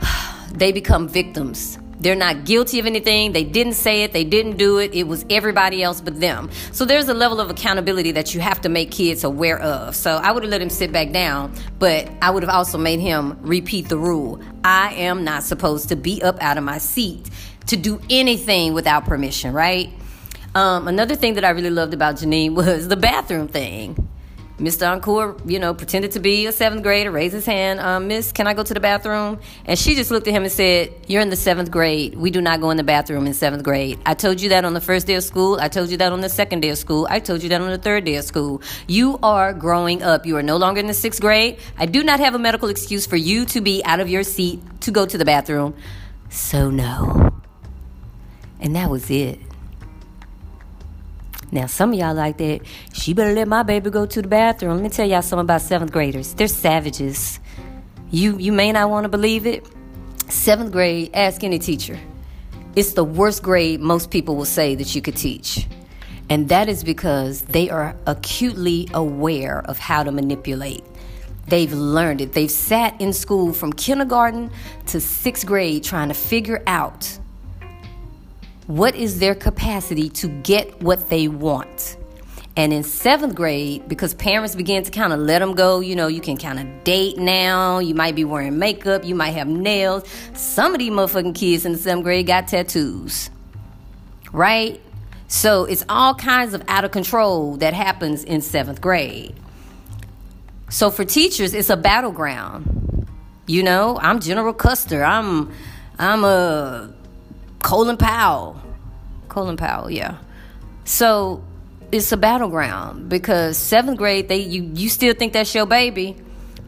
they 0.52 0.72
become 0.72 1.08
victims. 1.08 1.78
They're 2.00 2.16
not 2.16 2.46
guilty 2.46 2.80
of 2.80 2.86
anything. 2.86 3.34
They 3.34 3.44
didn't 3.44 3.74
say 3.74 4.04
it. 4.04 4.14
They 4.14 4.24
didn't 4.24 4.58
do 4.58 4.78
it. 4.78 4.94
It 4.94 5.04
was 5.04 5.26
everybody 5.30 5.84
else 5.84 6.02
but 6.02 6.20
them. 6.20 6.50
So 6.72 6.86
there's 6.86 7.10
a 7.10 7.14
level 7.14 7.40
of 7.42 7.50
accountability 7.50 8.12
that 8.14 8.34
you 8.34 8.42
have 8.42 8.62
to 8.62 8.70
make 8.70 8.92
kids 8.92 9.24
aware 9.24 9.60
of. 9.60 9.96
So 9.96 10.12
I 10.16 10.32
would 10.32 10.44
have 10.44 10.52
let 10.52 10.62
him 10.62 10.70
sit 10.70 10.92
back 10.92 11.12
down, 11.12 11.54
but 11.78 12.10
I 12.22 12.32
would 12.32 12.44
have 12.44 12.54
also 12.54 12.78
made 12.78 13.00
him 13.00 13.38
repeat 13.42 13.90
the 13.90 13.98
rule. 13.98 14.42
I 14.64 14.94
am 14.94 15.24
not 15.24 15.44
supposed 15.44 15.90
to 15.90 15.96
be 15.96 16.22
up 16.22 16.42
out 16.42 16.58
of 16.58 16.64
my 16.64 16.78
seat 16.78 17.30
to 17.68 17.78
do 17.78 18.02
anything 18.10 18.74
without 18.74 19.06
permission, 19.06 19.54
right? 19.54 19.92
Um, 20.56 20.88
another 20.88 21.16
thing 21.16 21.36
that 21.36 21.46
I 21.46 21.50
really 21.50 21.70
loved 21.70 21.94
about 21.94 22.16
Janine 22.16 22.54
was 22.56 22.88
the 22.88 22.98
bathroom 22.98 23.48
thing. 23.48 24.10
Mr. 24.60 24.92
Encore, 24.92 25.38
you 25.46 25.58
know, 25.58 25.74
pretended 25.74 26.12
to 26.12 26.20
be 26.20 26.46
a 26.46 26.52
seventh 26.52 26.84
grader, 26.84 27.12
raised 27.12 27.34
his 27.34 27.46
hand, 27.46 27.80
um, 27.80 28.08
Miss, 28.08 28.32
can 28.32 28.46
I 28.46 28.54
go 28.54 28.62
to 28.62 28.74
the 28.74 28.80
bathroom? 28.80 29.40
And 29.66 29.80
she 29.80 29.96
just 29.96 30.12
looked 30.12 30.28
at 30.28 30.34
him 30.34 30.44
and 30.44 30.52
said, 30.52 30.94
You're 31.08 31.22
in 31.22 31.30
the 31.30 31.36
seventh 31.36 31.72
grade. 31.72 32.16
We 32.16 32.30
do 32.30 32.42
not 32.42 32.60
go 32.60 32.70
in 32.70 32.78
the 32.78 32.84
bathroom 32.84 33.26
in 33.26 33.34
seventh 33.34 33.64
grade. 33.64 34.00
I 34.06 34.14
told 34.14 34.42
you 34.42 34.50
that 34.50 34.66
on 34.66 34.74
the 34.74 34.82
first 34.82 35.08
day 35.08 35.16
of 35.16 35.24
school. 35.24 35.58
I 35.60 35.70
told 35.70 35.90
you 35.90 35.98
that 35.98 36.12
on 36.12 36.22
the 36.22 36.30
second 36.30 36.60
day 36.60 36.70
of 36.70 36.78
school. 36.78 37.08
I 37.10 37.20
told 37.20 37.42
you 37.42 37.50
that 37.50 37.62
on 37.62 37.70
the 37.70 37.78
third 37.78 38.04
day 38.04 38.16
of 38.16 38.26
school. 38.26 38.62
You 38.88 39.18
are 39.24 39.54
growing 39.54 40.04
up. 40.04 40.26
You 40.26 40.36
are 40.38 40.44
no 40.44 40.58
longer 40.58 40.82
in 40.82 40.88
the 40.88 40.94
sixth 40.94 41.22
grade. 41.22 41.60
I 41.78 41.86
do 41.86 42.04
not 42.04 42.20
have 42.20 42.36
a 42.36 42.40
medical 42.40 42.70
excuse 42.70 43.06
for 43.06 43.16
you 43.16 43.46
to 43.46 43.62
be 43.62 43.84
out 43.86 44.00
of 44.00 44.10
your 44.10 44.24
seat 44.24 44.62
to 44.82 44.92
go 44.92 45.06
to 45.06 45.18
the 45.18 45.26
bathroom. 45.26 45.76
So, 46.30 46.70
no. 46.70 47.32
And 48.60 48.76
that 48.76 48.90
was 48.90 49.10
it. 49.10 49.40
Now, 51.52 51.66
some 51.66 51.94
of 51.94 52.00
y'all 52.00 52.14
like 52.14 52.38
that. 52.38 52.62
She 52.94 53.14
better 53.14 53.34
let 53.34 53.48
my 53.48 53.64
baby 53.64 53.90
go 53.90 54.06
to 54.06 54.22
the 54.22 54.28
bathroom. 54.28 54.76
Let 54.76 54.84
me 54.84 54.90
tell 54.90 55.08
y'all 55.08 55.22
something 55.22 55.46
about 55.46 55.62
seventh 55.62 55.92
graders. 55.92 56.34
They're 56.34 56.48
savages. 56.48 57.40
You 58.12 58.38
you 58.38 58.52
may 58.52 58.72
not 58.72 58.90
want 58.90 59.06
to 59.06 59.10
believe 59.10 59.46
it. 59.46 59.68
Seventh 60.30 60.72
grade, 60.72 61.12
ask 61.14 61.44
any 61.44 61.60
teacher. 61.60 62.00
It's 62.76 62.94
the 62.94 63.04
worst 63.04 63.42
grade 63.42 63.80
most 63.80 64.12
people 64.12 64.36
will 64.36 64.46
say 64.46 64.76
that 64.76 64.96
you 64.96 65.02
could 65.02 65.16
teach. 65.16 65.68
And 66.30 66.50
that 66.50 66.70
is 66.70 66.84
because 66.84 67.42
they 67.42 67.70
are 67.70 67.96
acutely 68.06 68.88
aware 68.94 69.62
of 69.66 69.80
how 69.80 70.04
to 70.04 70.12
manipulate. 70.12 70.84
They've 71.48 71.74
learned 71.74 72.22
it. 72.22 72.34
They've 72.34 72.50
sat 72.50 73.00
in 73.02 73.12
school 73.12 73.54
from 73.54 73.74
kindergarten 73.74 74.52
to 74.88 75.02
sixth 75.02 75.46
grade 75.46 75.84
trying 75.84 76.10
to 76.10 76.14
figure 76.14 76.62
out 76.68 77.19
what 78.70 78.94
is 78.94 79.18
their 79.18 79.34
capacity 79.34 80.10
to 80.10 80.28
get 80.28 80.80
what 80.84 81.10
they 81.10 81.28
want. 81.28 81.98
And 82.56 82.72
in 82.72 82.84
seventh 82.84 83.34
grade, 83.34 83.88
because 83.88 84.14
parents 84.14 84.54
began 84.54 84.84
to 84.84 84.92
kind 84.92 85.12
of 85.12 85.20
let 85.20 85.40
them 85.40 85.56
go, 85.56 85.80
you 85.80 85.96
know, 85.96 86.06
you 86.06 86.22
can 86.22 86.38
kind 86.38 86.60
of 86.60 86.84
date 86.84 87.18
now. 87.18 87.80
You 87.80 87.96
might 87.96 88.14
be 88.14 88.26
wearing 88.26 88.60
makeup. 88.60 89.04
You 89.06 89.16
might 89.16 89.32
have 89.32 89.48
nails. 89.48 90.08
Some 90.34 90.74
of 90.74 90.80
these 90.80 90.92
motherfucking 90.92 91.34
kids 91.34 91.66
in 91.66 91.72
the 91.72 91.78
seventh 91.80 92.04
grade 92.04 92.28
got 92.28 92.48
tattoos, 92.48 93.32
right? 94.32 94.80
So 95.28 95.66
it's 95.66 95.84
all 95.90 96.14
kinds 96.14 96.54
of 96.54 96.62
out 96.68 96.86
of 96.86 96.92
control 96.92 97.58
that 97.58 97.74
happens 97.74 98.24
in 98.24 98.40
seventh 98.42 98.82
grade. 98.82 99.36
So 100.70 100.92
for 100.92 101.04
teachers, 101.04 101.56
it's 101.56 101.72
a 101.72 101.78
battleground. 101.78 103.08
You 103.48 103.64
know, 103.64 103.98
I'm 104.00 104.20
General 104.20 104.54
Custer. 104.54 105.04
I'm 105.04 105.52
I'm 105.98 106.24
a 106.24 106.94
Colin 107.64 107.98
Powell. 107.98 108.62
Colin 109.28 109.58
Powell, 109.58 109.90
yeah. 109.92 110.18
So 110.86 111.44
it's 111.92 112.12
a 112.12 112.18
battleground 112.18 113.10
because 113.10 113.58
seventh 113.58 113.98
grade, 113.98 114.28
they 114.28 114.38
you 114.38 114.72
you 114.74 114.90
still 114.90 115.14
think 115.14 115.34
that's 115.34 115.54
your 115.54 115.66
baby, 115.66 116.16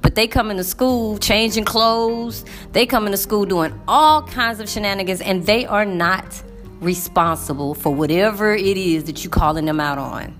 but 0.01 0.15
they 0.15 0.27
come 0.27 0.51
into 0.51 0.63
school 0.63 1.17
changing 1.17 1.65
clothes. 1.65 2.45
They 2.71 2.85
come 2.85 3.05
into 3.05 3.17
school 3.17 3.45
doing 3.45 3.79
all 3.87 4.23
kinds 4.23 4.59
of 4.59 4.69
shenanigans, 4.69 5.21
and 5.21 5.45
they 5.45 5.65
are 5.65 5.85
not 5.85 6.43
responsible 6.81 7.75
for 7.75 7.93
whatever 7.93 8.53
it 8.53 8.77
is 8.77 9.05
that 9.05 9.23
you're 9.23 9.31
calling 9.31 9.65
them 9.65 9.79
out 9.79 9.97
on. 9.97 10.37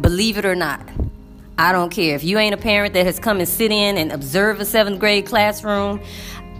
Believe 0.00 0.38
it 0.38 0.44
or 0.44 0.54
not. 0.54 0.80
I 1.56 1.72
don't 1.72 1.90
care. 1.90 2.14
If 2.14 2.22
you 2.22 2.38
ain't 2.38 2.54
a 2.54 2.58
parent 2.58 2.94
that 2.94 3.06
has 3.06 3.18
come 3.18 3.38
and 3.38 3.48
sit 3.48 3.72
in 3.72 3.96
and 3.96 4.12
observe 4.12 4.60
a 4.60 4.64
seventh 4.64 5.00
grade 5.00 5.26
classroom, 5.26 6.00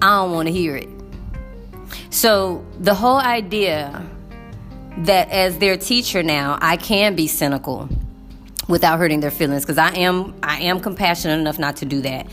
I 0.03 0.09
don't 0.09 0.33
want 0.33 0.47
to 0.49 0.53
hear 0.53 0.77
it. 0.77 0.89
So 2.11 2.65
the 2.79 2.95
whole 2.95 3.19
idea 3.19 4.07
that 4.99 5.31
as 5.31 5.59
their 5.59 5.77
teacher 5.77 6.23
now, 6.23 6.59
I 6.61 6.77
can 6.77 7.15
be 7.15 7.27
cynical 7.27 7.89
without 8.69 8.99
hurting 8.99 9.21
their 9.21 9.31
feelings 9.31 9.65
because 9.65 9.79
I 9.79 9.95
am 9.95 10.35
I 10.43 10.61
am 10.61 10.81
compassionate 10.81 11.39
enough 11.39 11.59
not 11.59 11.77
to 11.77 11.85
do 11.85 12.01
that. 12.03 12.27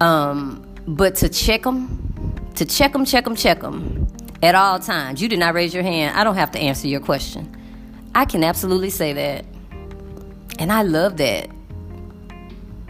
Um, 0.00 0.66
but 0.86 1.16
to 1.16 1.28
check 1.28 1.62
them, 1.62 2.34
to 2.56 2.64
check 2.64 2.92
them, 2.92 3.04
check 3.04 3.24
them, 3.24 3.36
check 3.36 3.60
them 3.60 4.06
at 4.42 4.54
all 4.54 4.78
times. 4.78 5.20
You 5.20 5.28
did 5.28 5.38
not 5.38 5.54
raise 5.54 5.74
your 5.74 5.82
hand. 5.82 6.16
I 6.18 6.24
don't 6.24 6.36
have 6.36 6.50
to 6.52 6.58
answer 6.58 6.88
your 6.88 7.00
question. 7.00 7.56
I 8.14 8.24
can 8.24 8.42
absolutely 8.42 8.90
say 8.90 9.12
that. 9.12 9.44
And 10.58 10.72
I 10.72 10.82
love 10.82 11.16
that. 11.18 11.48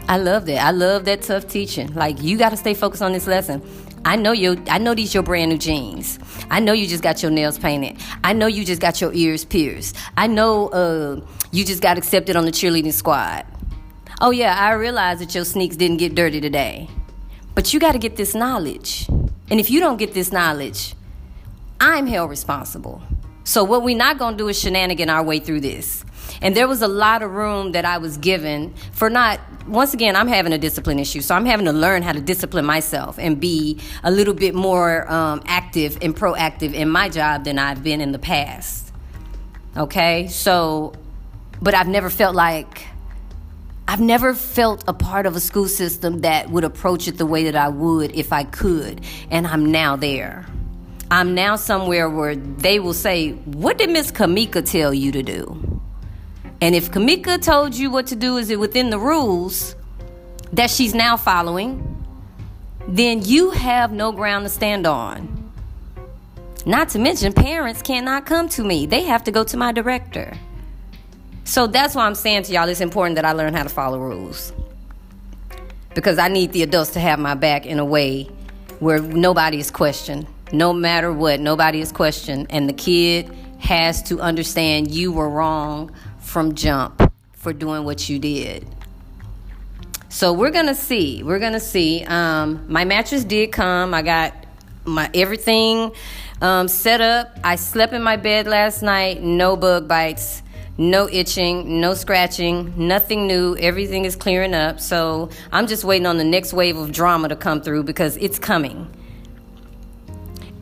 I 0.07 0.17
love 0.17 0.45
that. 0.47 0.65
I 0.65 0.71
love 0.71 1.05
that 1.05 1.21
tough 1.21 1.47
teaching. 1.47 1.93
Like 1.93 2.21
you 2.21 2.37
got 2.37 2.49
to 2.49 2.57
stay 2.57 2.73
focused 2.73 3.01
on 3.01 3.13
this 3.13 3.27
lesson. 3.27 3.61
I 4.03 4.15
know 4.15 4.31
you. 4.31 4.61
I 4.67 4.77
know 4.77 4.95
these 4.95 5.13
your 5.13 5.23
brand 5.23 5.51
new 5.51 5.57
jeans. 5.57 6.19
I 6.49 6.59
know 6.59 6.73
you 6.73 6.87
just 6.87 7.03
got 7.03 7.21
your 7.21 7.31
nails 7.31 7.59
painted. 7.59 7.97
I 8.23 8.33
know 8.33 8.47
you 8.47 8.65
just 8.65 8.81
got 8.81 8.99
your 8.99 9.13
ears 9.13 9.45
pierced. 9.45 9.95
I 10.17 10.27
know 10.27 10.69
uh, 10.69 11.21
you 11.51 11.63
just 11.63 11.81
got 11.81 11.97
accepted 11.97 12.35
on 12.35 12.45
the 12.45 12.51
cheerleading 12.51 12.93
squad. 12.93 13.45
Oh 14.19 14.31
yeah, 14.31 14.55
I 14.57 14.73
realize 14.73 15.19
that 15.19 15.33
your 15.35 15.45
sneaks 15.45 15.75
didn't 15.75 15.97
get 15.97 16.15
dirty 16.15 16.41
today, 16.41 16.89
but 17.55 17.73
you 17.73 17.79
got 17.79 17.93
to 17.93 17.99
get 17.99 18.15
this 18.15 18.35
knowledge. 18.35 19.07
And 19.49 19.59
if 19.59 19.69
you 19.69 19.79
don't 19.79 19.97
get 19.97 20.13
this 20.13 20.31
knowledge, 20.31 20.95
I'm 21.79 22.07
held 22.07 22.29
responsible. 22.29 23.01
So 23.43 23.63
what 23.63 23.83
we're 23.83 23.97
not 23.97 24.17
gonna 24.17 24.37
do 24.37 24.47
is 24.47 24.59
shenanigan 24.59 25.09
our 25.09 25.23
way 25.23 25.39
through 25.39 25.61
this. 25.61 26.05
And 26.41 26.55
there 26.55 26.67
was 26.67 26.81
a 26.81 26.87
lot 26.87 27.21
of 27.21 27.31
room 27.31 27.71
that 27.73 27.85
I 27.85 27.97
was 27.97 28.17
given 28.17 28.73
for 28.91 29.09
not, 29.09 29.39
once 29.67 29.93
again, 29.93 30.15
I'm 30.15 30.27
having 30.27 30.53
a 30.53 30.57
discipline 30.57 30.99
issue. 30.99 31.21
So 31.21 31.35
I'm 31.35 31.45
having 31.45 31.65
to 31.65 31.73
learn 31.73 32.03
how 32.03 32.11
to 32.13 32.21
discipline 32.21 32.65
myself 32.65 33.17
and 33.19 33.39
be 33.39 33.79
a 34.03 34.11
little 34.11 34.33
bit 34.33 34.55
more 34.55 35.11
um, 35.11 35.41
active 35.45 35.97
and 36.01 36.15
proactive 36.15 36.73
in 36.73 36.89
my 36.89 37.09
job 37.09 37.43
than 37.43 37.59
I've 37.59 37.83
been 37.83 38.01
in 38.01 38.11
the 38.11 38.19
past. 38.19 38.91
Okay? 39.75 40.27
So, 40.27 40.93
but 41.61 41.73
I've 41.73 41.87
never 41.87 42.09
felt 42.09 42.35
like, 42.35 42.87
I've 43.87 43.99
never 43.99 44.33
felt 44.33 44.83
a 44.87 44.93
part 44.93 45.25
of 45.25 45.35
a 45.35 45.39
school 45.39 45.67
system 45.67 46.21
that 46.21 46.49
would 46.49 46.63
approach 46.63 47.07
it 47.07 47.17
the 47.17 47.25
way 47.25 47.45
that 47.45 47.55
I 47.55 47.67
would 47.69 48.15
if 48.15 48.31
I 48.31 48.43
could. 48.43 49.01
And 49.29 49.45
I'm 49.45 49.71
now 49.71 49.95
there. 49.95 50.45
I'm 51.11 51.35
now 51.35 51.57
somewhere 51.57 52.09
where 52.09 52.37
they 52.37 52.79
will 52.79 52.93
say, 52.93 53.31
What 53.31 53.77
did 53.77 53.89
Miss 53.89 54.13
Kamika 54.13 54.65
tell 54.69 54.93
you 54.93 55.11
to 55.11 55.21
do? 55.21 55.80
And 56.61 56.75
if 56.75 56.91
Kamika 56.91 57.43
told 57.43 57.75
you 57.75 57.89
what 57.89 58.07
to 58.07 58.15
do 58.15 58.37
is 58.37 58.51
it 58.51 58.59
within 58.59 58.91
the 58.91 58.99
rules 58.99 59.75
that 60.53 60.69
she's 60.69 60.93
now 60.93 61.17
following, 61.17 61.87
then 62.87 63.25
you 63.25 63.49
have 63.49 63.91
no 63.91 64.11
ground 64.11 64.45
to 64.45 64.49
stand 64.49 64.85
on. 64.85 65.51
Not 66.63 66.89
to 66.89 66.99
mention, 66.99 67.33
parents 67.33 67.81
cannot 67.81 68.27
come 68.27 68.47
to 68.49 68.63
me, 68.63 68.85
they 68.85 69.03
have 69.03 69.23
to 69.23 69.31
go 69.31 69.43
to 69.45 69.57
my 69.57 69.71
director. 69.71 70.37
So 71.43 71.65
that's 71.65 71.95
why 71.95 72.05
I'm 72.05 72.15
saying 72.15 72.43
to 72.43 72.53
y'all 72.53 72.69
it's 72.69 72.81
important 72.81 73.15
that 73.15 73.25
I 73.25 73.31
learn 73.31 73.55
how 73.55 73.63
to 73.63 73.69
follow 73.69 73.99
rules. 73.99 74.53
Because 75.95 76.19
I 76.19 76.27
need 76.27 76.53
the 76.53 76.61
adults 76.61 76.91
to 76.91 76.99
have 76.99 77.19
my 77.19 77.33
back 77.33 77.65
in 77.65 77.79
a 77.79 77.85
way 77.85 78.25
where 78.79 78.99
nobody 78.99 79.59
is 79.59 79.71
questioned. 79.71 80.27
No 80.53 80.71
matter 80.71 81.11
what, 81.11 81.39
nobody 81.39 81.81
is 81.81 81.91
questioned. 81.91 82.47
And 82.51 82.69
the 82.69 82.73
kid 82.73 83.29
has 83.59 84.03
to 84.03 84.19
understand 84.19 84.91
you 84.91 85.11
were 85.11 85.29
wrong 85.29 85.91
from 86.31 86.55
jump 86.55 87.11
for 87.33 87.51
doing 87.51 87.83
what 87.83 88.07
you 88.07 88.17
did. 88.17 88.65
So 90.07 90.31
we're 90.33 90.51
gonna 90.51 90.75
see. 90.75 91.23
We're 91.23 91.39
gonna 91.39 91.59
see. 91.59 92.05
Um, 92.05 92.65
my 92.67 92.85
mattress 92.85 93.23
did 93.23 93.51
come. 93.51 93.93
I 93.93 94.01
got 94.01 94.33
my 94.85 95.09
everything 95.13 95.91
um, 96.41 96.67
set 96.67 97.01
up. 97.01 97.37
I 97.43 97.55
slept 97.57 97.93
in 97.93 98.01
my 98.01 98.15
bed 98.15 98.47
last 98.47 98.81
night. 98.81 99.21
No 99.21 99.57
bug 99.57 99.87
bites. 99.87 100.41
No 100.77 101.07
itching, 101.09 101.79
no 101.81 101.93
scratching, 101.93 102.73
nothing 102.87 103.27
new. 103.27 103.55
Everything 103.57 104.05
is 104.05 104.15
clearing 104.15 104.53
up. 104.53 104.79
So 104.79 105.29
I'm 105.51 105.67
just 105.67 105.83
waiting 105.83 106.07
on 106.07 106.17
the 106.17 106.23
next 106.23 106.53
wave 106.53 106.77
of 106.77 106.91
drama 106.91 107.27
to 107.27 107.35
come 107.35 107.61
through 107.61 107.83
because 107.83 108.17
it's 108.17 108.39
coming. 108.39 108.87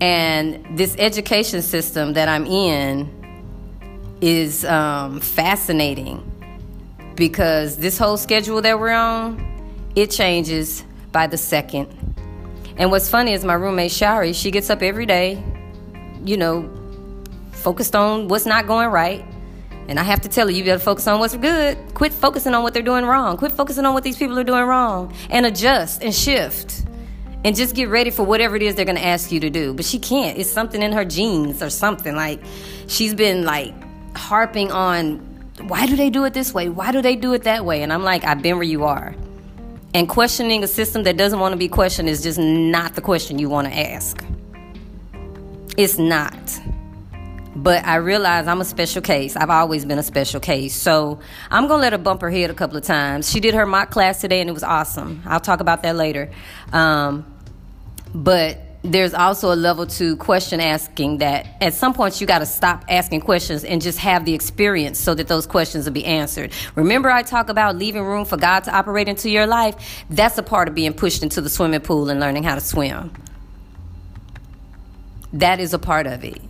And 0.02 0.78
this 0.78 0.96
education 0.98 1.62
system 1.62 2.14
that 2.14 2.28
I'm 2.28 2.46
in 2.48 3.19
is 4.22 4.66
um, 4.66 5.20
fascinating 5.20 6.26
because 7.16 7.78
this 7.78 7.98
whole 7.98 8.18
schedule 8.18 8.62
that 8.62 8.80
we're 8.80 8.92
on, 8.92 9.92
it 9.96 10.12
changes 10.12 10.84
by 11.12 11.28
the 11.28 11.38
second. 11.38 11.88
And 12.78 12.92
what's 12.92 13.10
funny 13.10 13.34
is 13.34 13.44
my 13.44 13.56
roommate 13.56 13.92
Shari, 13.92 14.34
she 14.34 14.52
gets 14.52 14.70
up 14.70 14.82
every 14.82 15.06
day, 15.06 15.44
you 16.24 16.38
know, 16.38 16.70
focused 17.52 17.96
on 17.96 18.30
what's 18.30 18.46
not 18.46 18.68
going 18.68 18.90
right. 18.90 19.26
And 19.90 20.00
I 20.00 20.04
have 20.04 20.22
to 20.22 20.30
tell 20.30 20.48
her, 20.48 20.52
you 20.52 20.64
better 20.64 20.80
focus 20.80 21.08
on 21.08 21.20
what's 21.20 21.36
good. 21.36 21.78
Quit 21.96 22.14
focusing 22.14 22.54
on 22.54 22.64
what 22.64 22.74
they're 22.74 22.84
doing 22.84 23.06
wrong. 23.06 23.38
Quit 23.38 23.52
focusing 23.52 23.86
on 23.86 23.94
what 23.94 24.04
these 24.04 24.18
people 24.18 24.38
are 24.38 24.44
doing 24.44 24.66
wrong. 24.66 25.14
And 25.30 25.46
adjust 25.46 26.04
and 26.04 26.14
shift. 26.14 26.86
And 27.44 27.56
just 27.56 27.76
get 27.76 27.90
ready 27.90 28.12
for 28.12 28.24
whatever 28.24 28.56
it 28.56 28.62
is 28.62 28.76
they're 28.76 28.86
going 28.86 28.98
to 28.98 29.06
ask 29.06 29.32
you 29.32 29.40
to 29.40 29.50
do. 29.50 29.74
But 29.74 29.86
she 29.86 29.98
can't. 29.98 30.38
It's 30.38 30.50
something 30.50 30.82
in 30.82 30.92
her 30.92 31.06
genes 31.06 31.64
or 31.64 31.72
something. 31.72 32.16
Like, 32.16 32.42
she's 32.88 33.16
been 33.16 33.44
like 33.44 33.74
harping 34.20 34.72
on 34.72 35.18
why 35.62 35.86
do 35.86 35.96
they 35.96 36.10
do 36.10 36.24
it 36.26 36.34
this 36.34 36.54
way? 36.54 36.70
Why 36.70 36.92
do 36.92 37.02
they 37.02 37.16
do 37.16 37.34
it 37.34 37.44
that 37.44 37.66
way? 37.66 37.82
And 37.82 37.92
I'm 37.92 38.04
like, 38.04 38.24
I've 38.24 38.42
been 38.42 38.56
where 38.56 38.64
you 38.64 38.86
are. 38.86 39.16
And 39.94 40.08
questioning 40.08 40.64
a 40.64 40.68
system 40.68 41.04
that 41.04 41.18
doesn't 41.18 41.40
want 41.40 41.54
to 41.54 41.58
be 41.58 41.68
questioned 41.68 42.10
is 42.10 42.22
just 42.22 42.40
not 42.40 42.94
the 42.94 43.02
question 43.02 43.40
you 43.40 43.50
want 43.50 43.68
to 43.68 43.74
ask. 43.74 44.24
It's 45.78 45.98
not. 45.98 46.62
But 47.56 47.86
I 47.86 47.96
realize 47.96 48.48
I'm 48.48 48.62
a 48.62 48.66
special 48.66 49.02
case. 49.02 49.36
I've 49.36 49.50
always 49.50 49.84
been 49.86 49.98
a 49.98 50.04
special 50.04 50.40
case. 50.40 50.76
So 50.76 51.20
I'm 51.50 51.68
going 51.68 51.80
to 51.80 51.82
let 51.82 51.94
her 51.94 52.00
bump 52.00 52.22
her 52.22 52.30
head 52.30 52.50
a 52.50 52.54
couple 52.54 52.78
of 52.78 52.84
times. 52.84 53.30
She 53.30 53.40
did 53.40 53.54
her 53.56 53.66
mock 53.66 53.90
class 53.90 54.22
today 54.22 54.40
and 54.40 54.50
it 54.50 54.54
was 54.54 54.64
awesome. 54.64 55.24
I'll 55.26 55.40
talk 55.40 55.60
about 55.60 55.84
that 55.84 55.96
later. 55.96 56.32
Um, 56.72 57.26
but 58.14 58.60
there's 58.84 59.14
also 59.14 59.54
a 59.54 59.56
level 59.56 59.86
to 59.86 60.16
question 60.16 60.62
asking 60.62 61.18
that 61.18 61.48
at 61.62 61.74
some 61.74 61.94
point 61.94 62.22
you 62.22 62.28
got 62.28 62.40
to 62.40 62.46
stop 62.46 62.86
asking 62.88 63.22
questions 63.22 63.64
and 63.64 63.82
just 63.82 63.98
have 64.00 64.24
the 64.24 64.34
experience 64.34 64.98
so 64.98 65.14
that 65.14 65.28
those 65.28 65.46
questions 65.46 65.86
will 65.86 65.94
be 65.94 66.06
answered. 66.06 66.54
Remember, 66.76 67.10
I 67.10 67.24
talk 67.24 67.50
about 67.50 67.76
leaving 67.76 68.04
room 68.04 68.24
for 68.24 68.38
God 68.38 68.64
to 68.66 68.76
operate 68.76 69.10
into 69.10 69.30
your 69.30 69.48
life? 69.48 70.06
That's 70.10 70.38
a 70.38 70.44
part 70.44 70.70
of 70.70 70.76
being 70.76 70.94
pushed 70.94 71.24
into 71.24 71.42
the 71.42 71.50
swimming 71.50 71.82
pool 71.82 72.10
and 72.10 72.20
learning 72.20 72.44
how 72.44 72.56
to 72.56 72.62
swim. 72.62 73.12
That 75.34 75.60
is 75.60 75.74
a 75.74 75.80
part 75.80 76.08
of 76.08 76.24
it. 76.24 76.49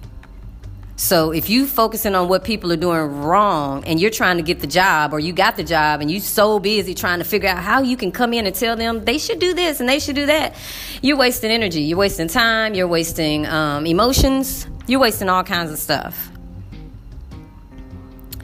So 0.99 1.31
if 1.31 1.49
you 1.49 1.65
focusing 1.65 2.13
on 2.13 2.27
what 2.27 2.43
people 2.43 2.73
are 2.73 2.77
doing 2.77 3.21
wrong 3.21 3.85
and 3.85 4.01
you're 4.01 4.11
trying 4.11 4.35
to 4.35 4.43
get 4.43 4.59
the 4.59 4.67
job 4.67 5.13
or 5.13 5.19
you 5.21 5.31
got 5.31 5.55
the 5.55 5.63
job 5.63 6.01
and 6.01 6.11
you 6.11 6.19
so 6.19 6.59
busy 6.59 6.93
trying 6.93 7.19
to 7.19 7.23
figure 7.23 7.47
out 7.47 7.59
how 7.59 7.81
you 7.81 7.95
can 7.95 8.11
come 8.11 8.33
in 8.33 8.45
and 8.45 8.53
tell 8.53 8.75
them 8.75 9.05
they 9.05 9.17
should 9.17 9.39
do 9.39 9.53
this 9.53 9.79
and 9.79 9.87
they 9.87 9.99
should 9.99 10.17
do 10.17 10.25
that, 10.25 10.55
you're 11.01 11.15
wasting 11.15 11.51
energy. 11.51 11.83
You're 11.83 11.97
wasting 11.97 12.27
time. 12.27 12.73
You're 12.73 12.85
wasting 12.85 13.47
um, 13.47 13.85
emotions. 13.85 14.67
You're 14.87 14.99
wasting 14.99 15.29
all 15.29 15.41
kinds 15.45 15.71
of 15.71 15.79
stuff. 15.79 16.31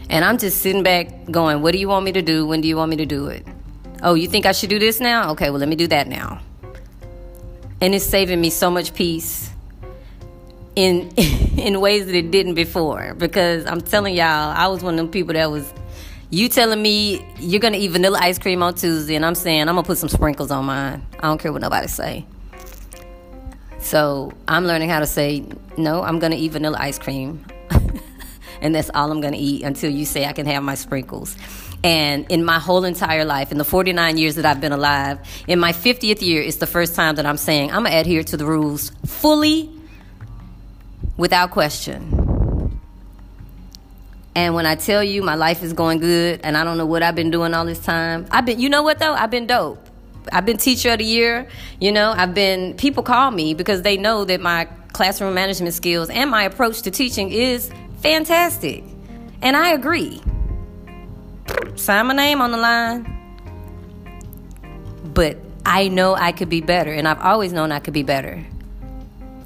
And 0.09 0.23
I'm 0.23 0.37
just 0.37 0.59
sitting 0.59 0.81
back 0.81 1.29
going, 1.29 1.61
what 1.61 1.73
do 1.73 1.77
you 1.77 1.89
want 1.89 2.05
me 2.05 2.13
to 2.13 2.21
do? 2.21 2.47
When 2.47 2.61
do 2.61 2.69
you 2.69 2.77
want 2.77 2.89
me 2.89 2.95
to 2.95 3.05
do 3.05 3.27
it? 3.27 3.45
Oh, 4.01 4.13
you 4.13 4.29
think 4.29 4.45
I 4.45 4.53
should 4.53 4.69
do 4.69 4.79
this 4.79 5.01
now? 5.01 5.31
Okay, 5.31 5.49
well, 5.49 5.59
let 5.59 5.67
me 5.67 5.75
do 5.75 5.87
that 5.87 6.07
now. 6.07 6.39
And 7.81 7.93
it's 7.93 8.05
saving 8.05 8.39
me 8.39 8.49
so 8.49 8.71
much 8.71 8.93
peace 8.93 9.51
in 10.75 11.09
in 11.57 11.79
ways 11.81 12.05
that 12.05 12.15
it 12.15 12.31
didn't 12.31 12.55
before. 12.55 13.13
Because 13.15 13.65
I'm 13.65 13.81
telling 13.81 14.15
y'all, 14.15 14.51
I 14.55 14.67
was 14.67 14.83
one 14.83 14.95
of 14.95 14.97
them 14.97 15.09
people 15.09 15.33
that 15.33 15.49
was 15.51 15.71
you 16.29 16.49
telling 16.49 16.81
me 16.81 17.25
you're 17.39 17.61
gonna 17.61 17.77
eat 17.77 17.89
vanilla 17.89 18.19
ice 18.21 18.39
cream 18.39 18.61
on 18.63 18.75
Tuesday, 18.75 19.15
and 19.15 19.25
I'm 19.25 19.35
saying 19.35 19.61
I'm 19.61 19.75
gonna 19.75 19.83
put 19.83 19.97
some 19.97 20.09
sprinkles 20.09 20.51
on 20.51 20.65
mine. 20.65 21.05
I 21.19 21.23
don't 21.23 21.39
care 21.39 21.51
what 21.51 21.61
nobody 21.61 21.87
say. 21.87 22.25
So 23.79 24.33
I'm 24.47 24.65
learning 24.65 24.89
how 24.89 24.99
to 24.99 25.05
say 25.05 25.45
no. 25.77 26.01
I'm 26.01 26.19
gonna 26.19 26.35
eat 26.35 26.51
vanilla 26.51 26.77
ice 26.79 26.97
cream, 26.97 27.45
and 28.61 28.73
that's 28.73 28.89
all 28.93 29.11
I'm 29.11 29.21
gonna 29.21 29.37
eat 29.39 29.63
until 29.63 29.91
you 29.91 30.05
say 30.05 30.25
I 30.25 30.33
can 30.33 30.45
have 30.47 30.63
my 30.63 30.75
sprinkles. 30.75 31.35
And 31.83 32.25
in 32.31 32.43
my 32.43 32.57
whole 32.57 32.83
entire 32.83 33.25
life, 33.25 33.51
in 33.51 33.59
the 33.59 33.63
49 33.63 34.17
years 34.17 34.35
that 34.35 34.45
I've 34.45 34.59
been 34.59 34.71
alive, 34.71 35.19
in 35.47 35.59
my 35.59 35.71
50th 35.71 36.23
year, 36.23 36.41
it's 36.41 36.57
the 36.57 36.65
first 36.65 36.95
time 36.95 37.15
that 37.15 37.27
I'm 37.27 37.37
saying 37.37 37.71
I'm 37.71 37.83
gonna 37.83 37.97
adhere 37.97 38.23
to 38.23 38.37
the 38.37 38.45
rules 38.45 38.91
fully 39.05 39.74
without 41.17 41.51
question. 41.51 42.79
And 44.35 44.53
when 44.53 44.65
I 44.65 44.75
tell 44.75 45.01
you 45.01 45.23
my 45.23 45.35
life 45.35 45.63
is 45.63 45.71
going 45.71 45.99
good 45.99 46.41
and 46.43 46.57
I 46.57 46.65
don't 46.65 46.77
know 46.77 46.85
what 46.85 47.01
I've 47.03 47.15
been 47.15 47.31
doing 47.31 47.53
all 47.53 47.65
this 47.65 47.79
time, 47.79 48.27
I've 48.31 48.45
been, 48.45 48.59
you 48.59 48.69
know 48.69 48.83
what 48.83 48.99
though? 48.99 49.13
I've 49.13 49.31
been 49.31 49.47
dope. 49.47 49.79
I've 50.31 50.45
been 50.45 50.57
teacher 50.57 50.89
of 50.89 50.97
the 50.97 51.05
year. 51.05 51.47
You 51.79 51.91
know, 51.91 52.13
I've 52.15 52.33
been, 52.33 52.73
people 52.75 53.03
call 53.03 53.31
me 53.31 53.53
because 53.53 53.83
they 53.83 53.95
know 53.95 54.25
that 54.25 54.41
my 54.41 54.65
classroom 54.91 55.33
management 55.33 55.73
skills 55.73 56.09
and 56.09 56.29
my 56.29 56.43
approach 56.43 56.81
to 56.81 56.91
teaching 56.91 57.31
is 57.31 57.71
fantastic. 58.01 58.83
And 59.41 59.55
I 59.55 59.69
agree. 59.69 60.21
Sign 61.75 62.07
my 62.07 62.13
name 62.13 62.41
on 62.41 62.51
the 62.51 62.57
line. 62.57 63.11
But 65.13 65.37
I 65.65 65.87
know 65.87 66.15
I 66.15 66.31
could 66.31 66.49
be 66.49 66.61
better, 66.61 66.91
and 66.91 67.07
I've 67.07 67.21
always 67.21 67.53
known 67.53 67.71
I 67.71 67.79
could 67.79 67.93
be 67.93 68.03
better. 68.03 68.45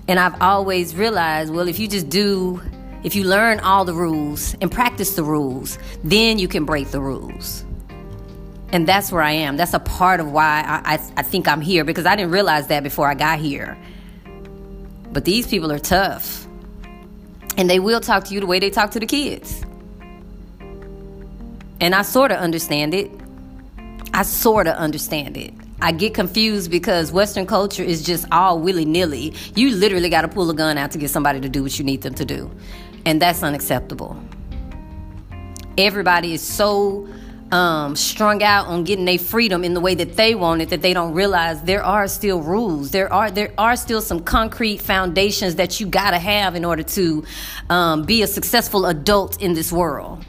And 0.10 0.20
I've 0.20 0.42
always 0.42 0.96
realized, 0.96 1.54
well, 1.54 1.68
if 1.68 1.78
you 1.78 1.88
just 1.88 2.10
do, 2.10 2.60
if 3.04 3.16
you 3.16 3.26
learn 3.26 3.60
all 3.60 3.86
the 3.86 3.94
rules 3.94 4.56
and 4.60 4.72
practice 4.72 5.14
the 5.14 5.24
rules, 5.24 5.78
then 6.04 6.40
you 6.40 6.48
can 6.48 6.66
break 6.66 6.90
the 6.90 7.00
rules. 7.00 7.64
And 8.72 8.88
that's 8.88 9.12
where 9.12 9.22
I 9.22 9.34
am. 9.34 9.56
That's 9.56 9.76
a 9.76 9.80
part 9.80 10.20
of 10.20 10.32
why 10.32 10.64
I, 10.66 10.96
I, 10.96 11.00
I 11.18 11.22
think 11.22 11.48
I'm 11.48 11.62
here 11.62 11.84
because 11.84 12.08
I 12.08 12.16
didn't 12.16 12.32
realize 12.32 12.66
that 12.70 12.82
before 12.82 13.08
I 13.08 13.14
got 13.14 13.38
here. 13.38 13.78
But 15.14 15.26
these 15.26 15.46
people 15.46 15.72
are 15.72 15.78
tough. 15.78 16.48
And 17.56 17.70
they 17.70 17.80
will 17.80 18.02
talk 18.02 18.24
to 18.26 18.34
you 18.34 18.40
the 18.40 18.48
way 18.48 18.58
they 18.58 18.72
talk 18.72 18.90
to 18.92 19.00
the 19.00 19.06
kids. 19.06 19.64
And 21.80 21.94
I 21.94 22.02
sort 22.02 22.32
of 22.32 22.40
understand 22.40 22.96
it. 22.96 23.12
I 24.12 24.24
sort 24.24 24.66
of 24.66 24.74
understand 24.74 25.38
it. 25.38 25.54
I 25.82 25.92
get 25.92 26.14
confused 26.14 26.70
because 26.70 27.12
Western 27.12 27.46
culture 27.46 27.84
is 27.84 28.04
just 28.04 28.26
all 28.32 28.60
willy 28.60 28.86
nilly. 28.86 29.34
You 29.56 29.72
literally 29.76 30.10
got 30.10 30.22
to 30.22 30.28
pull 30.28 30.50
a 30.50 30.54
gun 30.54 30.78
out 30.78 30.92
to 30.92 30.98
get 30.98 31.10
somebody 31.10 31.40
to 31.42 31.50
do 31.50 31.64
what 31.64 31.78
you 31.80 31.86
need 31.86 32.02
them 32.02 32.16
to 32.16 32.26
do. 32.26 32.52
And 33.06 33.22
that's 33.22 33.44
unacceptable. 33.44 34.22
Everybody 35.78 36.34
is 36.34 36.42
so 36.42 37.08
um, 37.52 37.96
strung 37.96 38.44
out 38.44 38.68
on 38.68 38.84
getting 38.84 39.06
their 39.06 39.18
freedom 39.18 39.64
in 39.64 39.74
the 39.74 39.80
way 39.80 39.96
that 39.96 40.16
they 40.16 40.36
want 40.36 40.62
it 40.62 40.70
that 40.70 40.82
they 40.82 40.94
don't 40.94 41.14
realize 41.14 41.64
there 41.64 41.84
are 41.84 42.08
still 42.08 42.42
rules. 42.42 42.92
There 42.92 43.12
are 43.12 43.32
there 43.32 43.54
are 43.58 43.76
still 43.76 44.02
some 44.02 44.20
concrete 44.20 44.82
foundations 44.82 45.56
that 45.56 45.80
you 45.80 45.88
got 45.88 46.12
to 46.12 46.20
have 46.20 46.56
in 46.56 46.66
order 46.66 46.84
to 46.84 47.24
um, 47.70 48.04
be 48.04 48.22
a 48.22 48.28
successful 48.28 48.86
adult 48.86 49.42
in 49.42 49.54
this 49.54 49.72
world. 49.72 50.26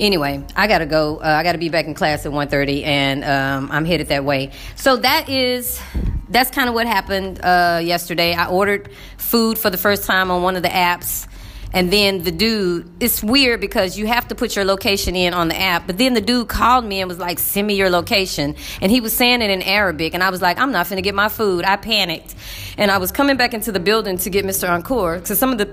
Anyway 0.00 0.44
i 0.56 0.66
gotta 0.66 0.86
go 0.86 1.18
uh, 1.18 1.26
i 1.26 1.42
gotta 1.42 1.58
be 1.58 1.68
back 1.68 1.86
in 1.86 1.94
class 1.94 2.26
at 2.26 2.32
1.30 2.32 2.84
and 2.84 3.24
um, 3.24 3.70
i'm 3.70 3.84
headed 3.84 4.08
that 4.08 4.24
way 4.24 4.50
so 4.74 4.96
that 4.96 5.28
is 5.28 5.80
that's 6.28 6.50
kind 6.50 6.68
of 6.68 6.74
what 6.74 6.86
happened 6.86 7.40
uh, 7.42 7.80
yesterday 7.82 8.34
i 8.34 8.46
ordered 8.48 8.90
food 9.18 9.58
for 9.58 9.70
the 9.70 9.78
first 9.78 10.04
time 10.04 10.30
on 10.30 10.42
one 10.42 10.56
of 10.56 10.62
the 10.62 10.68
apps 10.68 11.28
and 11.72 11.92
then 11.92 12.24
the 12.24 12.32
dude, 12.32 12.90
it's 13.00 13.22
weird 13.22 13.60
because 13.60 13.96
you 13.96 14.06
have 14.06 14.26
to 14.28 14.34
put 14.34 14.56
your 14.56 14.64
location 14.64 15.14
in 15.14 15.34
on 15.34 15.48
the 15.48 15.58
app. 15.58 15.86
But 15.86 15.98
then 15.98 16.14
the 16.14 16.20
dude 16.20 16.48
called 16.48 16.84
me 16.84 17.00
and 17.00 17.08
was 17.08 17.18
like, 17.18 17.38
send 17.38 17.66
me 17.66 17.74
your 17.74 17.90
location. 17.90 18.56
And 18.80 18.90
he 18.90 19.00
was 19.00 19.12
saying 19.12 19.40
it 19.40 19.50
in 19.50 19.62
Arabic. 19.62 20.14
And 20.14 20.22
I 20.22 20.30
was 20.30 20.42
like, 20.42 20.58
I'm 20.58 20.72
not 20.72 20.86
finna 20.86 21.02
get 21.02 21.14
my 21.14 21.28
food. 21.28 21.64
I 21.64 21.76
panicked. 21.76 22.34
And 22.76 22.90
I 22.90 22.98
was 22.98 23.12
coming 23.12 23.36
back 23.36 23.54
into 23.54 23.70
the 23.70 23.78
building 23.80 24.18
to 24.18 24.30
get 24.30 24.44
Mr. 24.44 24.68
Encore 24.68 25.18
because 25.18 25.38
some 25.38 25.52
of 25.52 25.58
the 25.58 25.72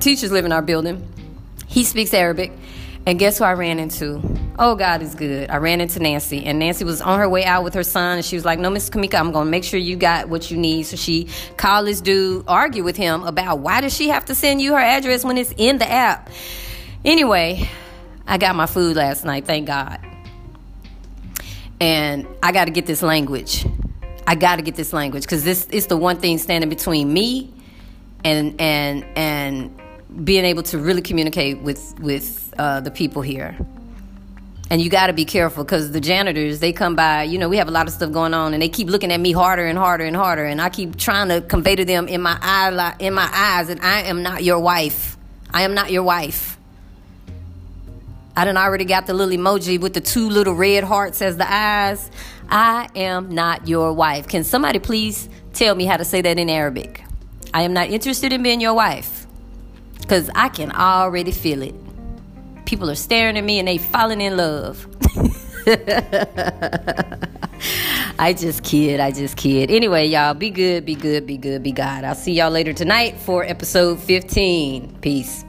teachers 0.00 0.30
live 0.30 0.44
in 0.44 0.52
our 0.52 0.62
building. 0.62 1.06
He 1.66 1.84
speaks 1.84 2.12
Arabic. 2.12 2.52
And 3.06 3.20
guess 3.20 3.38
who 3.38 3.44
I 3.44 3.52
ran 3.52 3.78
into? 3.78 4.20
Oh, 4.58 4.74
God 4.74 5.00
is 5.00 5.14
good. 5.14 5.48
I 5.48 5.58
ran 5.58 5.80
into 5.80 6.00
Nancy, 6.00 6.44
and 6.44 6.58
Nancy 6.58 6.84
was 6.84 7.00
on 7.00 7.20
her 7.20 7.28
way 7.28 7.44
out 7.44 7.62
with 7.62 7.74
her 7.74 7.84
son, 7.84 8.16
and 8.16 8.24
she 8.24 8.34
was 8.34 8.44
like, 8.44 8.58
No, 8.58 8.68
Miss 8.68 8.90
Kamika, 8.90 9.14
I'm 9.14 9.30
going 9.30 9.46
to 9.46 9.50
make 9.50 9.62
sure 9.62 9.78
you 9.78 9.94
got 9.94 10.28
what 10.28 10.50
you 10.50 10.56
need. 10.56 10.84
So 10.84 10.96
she 10.96 11.28
called 11.56 11.86
this 11.86 12.00
dude, 12.00 12.44
argue 12.48 12.82
with 12.82 12.96
him 12.96 13.22
about 13.22 13.60
why 13.60 13.80
does 13.80 13.94
she 13.94 14.08
have 14.08 14.24
to 14.24 14.34
send 14.34 14.60
you 14.60 14.72
her 14.72 14.80
address 14.80 15.24
when 15.24 15.38
it's 15.38 15.54
in 15.56 15.78
the 15.78 15.88
app? 15.88 16.30
Anyway, 17.04 17.68
I 18.26 18.38
got 18.38 18.56
my 18.56 18.66
food 18.66 18.96
last 18.96 19.24
night, 19.24 19.46
thank 19.46 19.68
God. 19.68 20.00
And 21.80 22.26
I 22.42 22.50
got 22.50 22.64
to 22.64 22.72
get 22.72 22.86
this 22.86 23.02
language. 23.02 23.64
I 24.26 24.34
got 24.34 24.56
to 24.56 24.62
get 24.62 24.74
this 24.74 24.92
language 24.92 25.22
because 25.22 25.44
this 25.44 25.66
is 25.68 25.86
the 25.86 25.96
one 25.96 26.16
thing 26.18 26.38
standing 26.38 26.68
between 26.68 27.12
me 27.12 27.54
and 28.24 28.60
and 28.60 29.04
and 29.16 29.80
being 30.24 30.44
able 30.44 30.62
to 30.64 30.78
really 30.78 31.02
communicate 31.02 31.60
with 31.60 31.98
with 32.00 32.54
uh, 32.58 32.80
the 32.80 32.90
people 32.90 33.22
here. 33.22 33.56
And 34.68 34.80
you 34.80 34.90
got 34.90 35.06
to 35.06 35.12
be 35.12 35.24
careful 35.24 35.62
because 35.62 35.92
the 35.92 36.00
janitors, 36.00 36.58
they 36.58 36.72
come 36.72 36.96
by, 36.96 37.22
you 37.22 37.38
know, 37.38 37.48
we 37.48 37.56
have 37.58 37.68
a 37.68 37.70
lot 37.70 37.86
of 37.86 37.92
stuff 37.92 38.10
going 38.10 38.34
on 38.34 38.52
and 38.52 38.60
they 38.60 38.68
keep 38.68 38.88
looking 38.88 39.12
at 39.12 39.20
me 39.20 39.30
harder 39.30 39.64
and 39.64 39.78
harder 39.78 40.04
and 40.04 40.16
harder. 40.16 40.44
And 40.44 40.60
I 40.60 40.70
keep 40.70 40.96
trying 40.96 41.28
to 41.28 41.40
convey 41.40 41.76
to 41.76 41.84
them 41.84 42.08
in 42.08 42.20
my, 42.20 42.36
eye, 42.42 42.96
in 42.98 43.14
my 43.14 43.30
eyes 43.32 43.68
that 43.68 43.82
I 43.84 44.02
am 44.02 44.24
not 44.24 44.42
your 44.42 44.58
wife. 44.58 45.16
I 45.52 45.62
am 45.62 45.74
not 45.74 45.92
your 45.92 46.02
wife. 46.02 46.58
I 48.36 48.44
done 48.44 48.56
already 48.56 48.84
got 48.84 49.06
the 49.06 49.14
little 49.14 49.36
emoji 49.36 49.80
with 49.80 49.94
the 49.94 50.00
two 50.00 50.28
little 50.28 50.54
red 50.54 50.82
hearts 50.82 51.22
as 51.22 51.36
the 51.36 51.50
eyes. 51.50 52.10
I 52.50 52.88
am 52.96 53.32
not 53.32 53.68
your 53.68 53.92
wife. 53.92 54.26
Can 54.26 54.42
somebody 54.42 54.80
please 54.80 55.28
tell 55.52 55.76
me 55.76 55.84
how 55.84 55.96
to 55.96 56.04
say 56.04 56.22
that 56.22 56.38
in 56.40 56.50
Arabic? 56.50 57.04
I 57.54 57.62
am 57.62 57.72
not 57.72 57.88
interested 57.88 58.32
in 58.32 58.42
being 58.42 58.60
your 58.60 58.74
wife 58.74 59.15
because 60.06 60.30
I 60.36 60.50
can 60.50 60.70
already 60.70 61.32
feel 61.32 61.62
it. 61.62 61.74
People 62.64 62.88
are 62.88 62.94
staring 62.94 63.36
at 63.36 63.42
me 63.42 63.58
and 63.58 63.66
they 63.66 63.76
falling 63.76 64.20
in 64.20 64.36
love. 64.36 64.86
I 68.18 68.32
just 68.32 68.62
kid. 68.62 69.00
I 69.00 69.10
just 69.10 69.36
kid. 69.36 69.68
Anyway, 69.68 70.06
y'all, 70.06 70.34
be 70.34 70.50
good, 70.50 70.84
be 70.84 70.94
good, 70.94 71.26
be 71.26 71.36
good, 71.36 71.64
be 71.64 71.72
God. 71.72 72.04
I'll 72.04 72.14
see 72.14 72.34
y'all 72.34 72.52
later 72.52 72.72
tonight 72.72 73.18
for 73.18 73.42
episode 73.42 73.98
15. 73.98 74.98
Peace. 75.00 75.44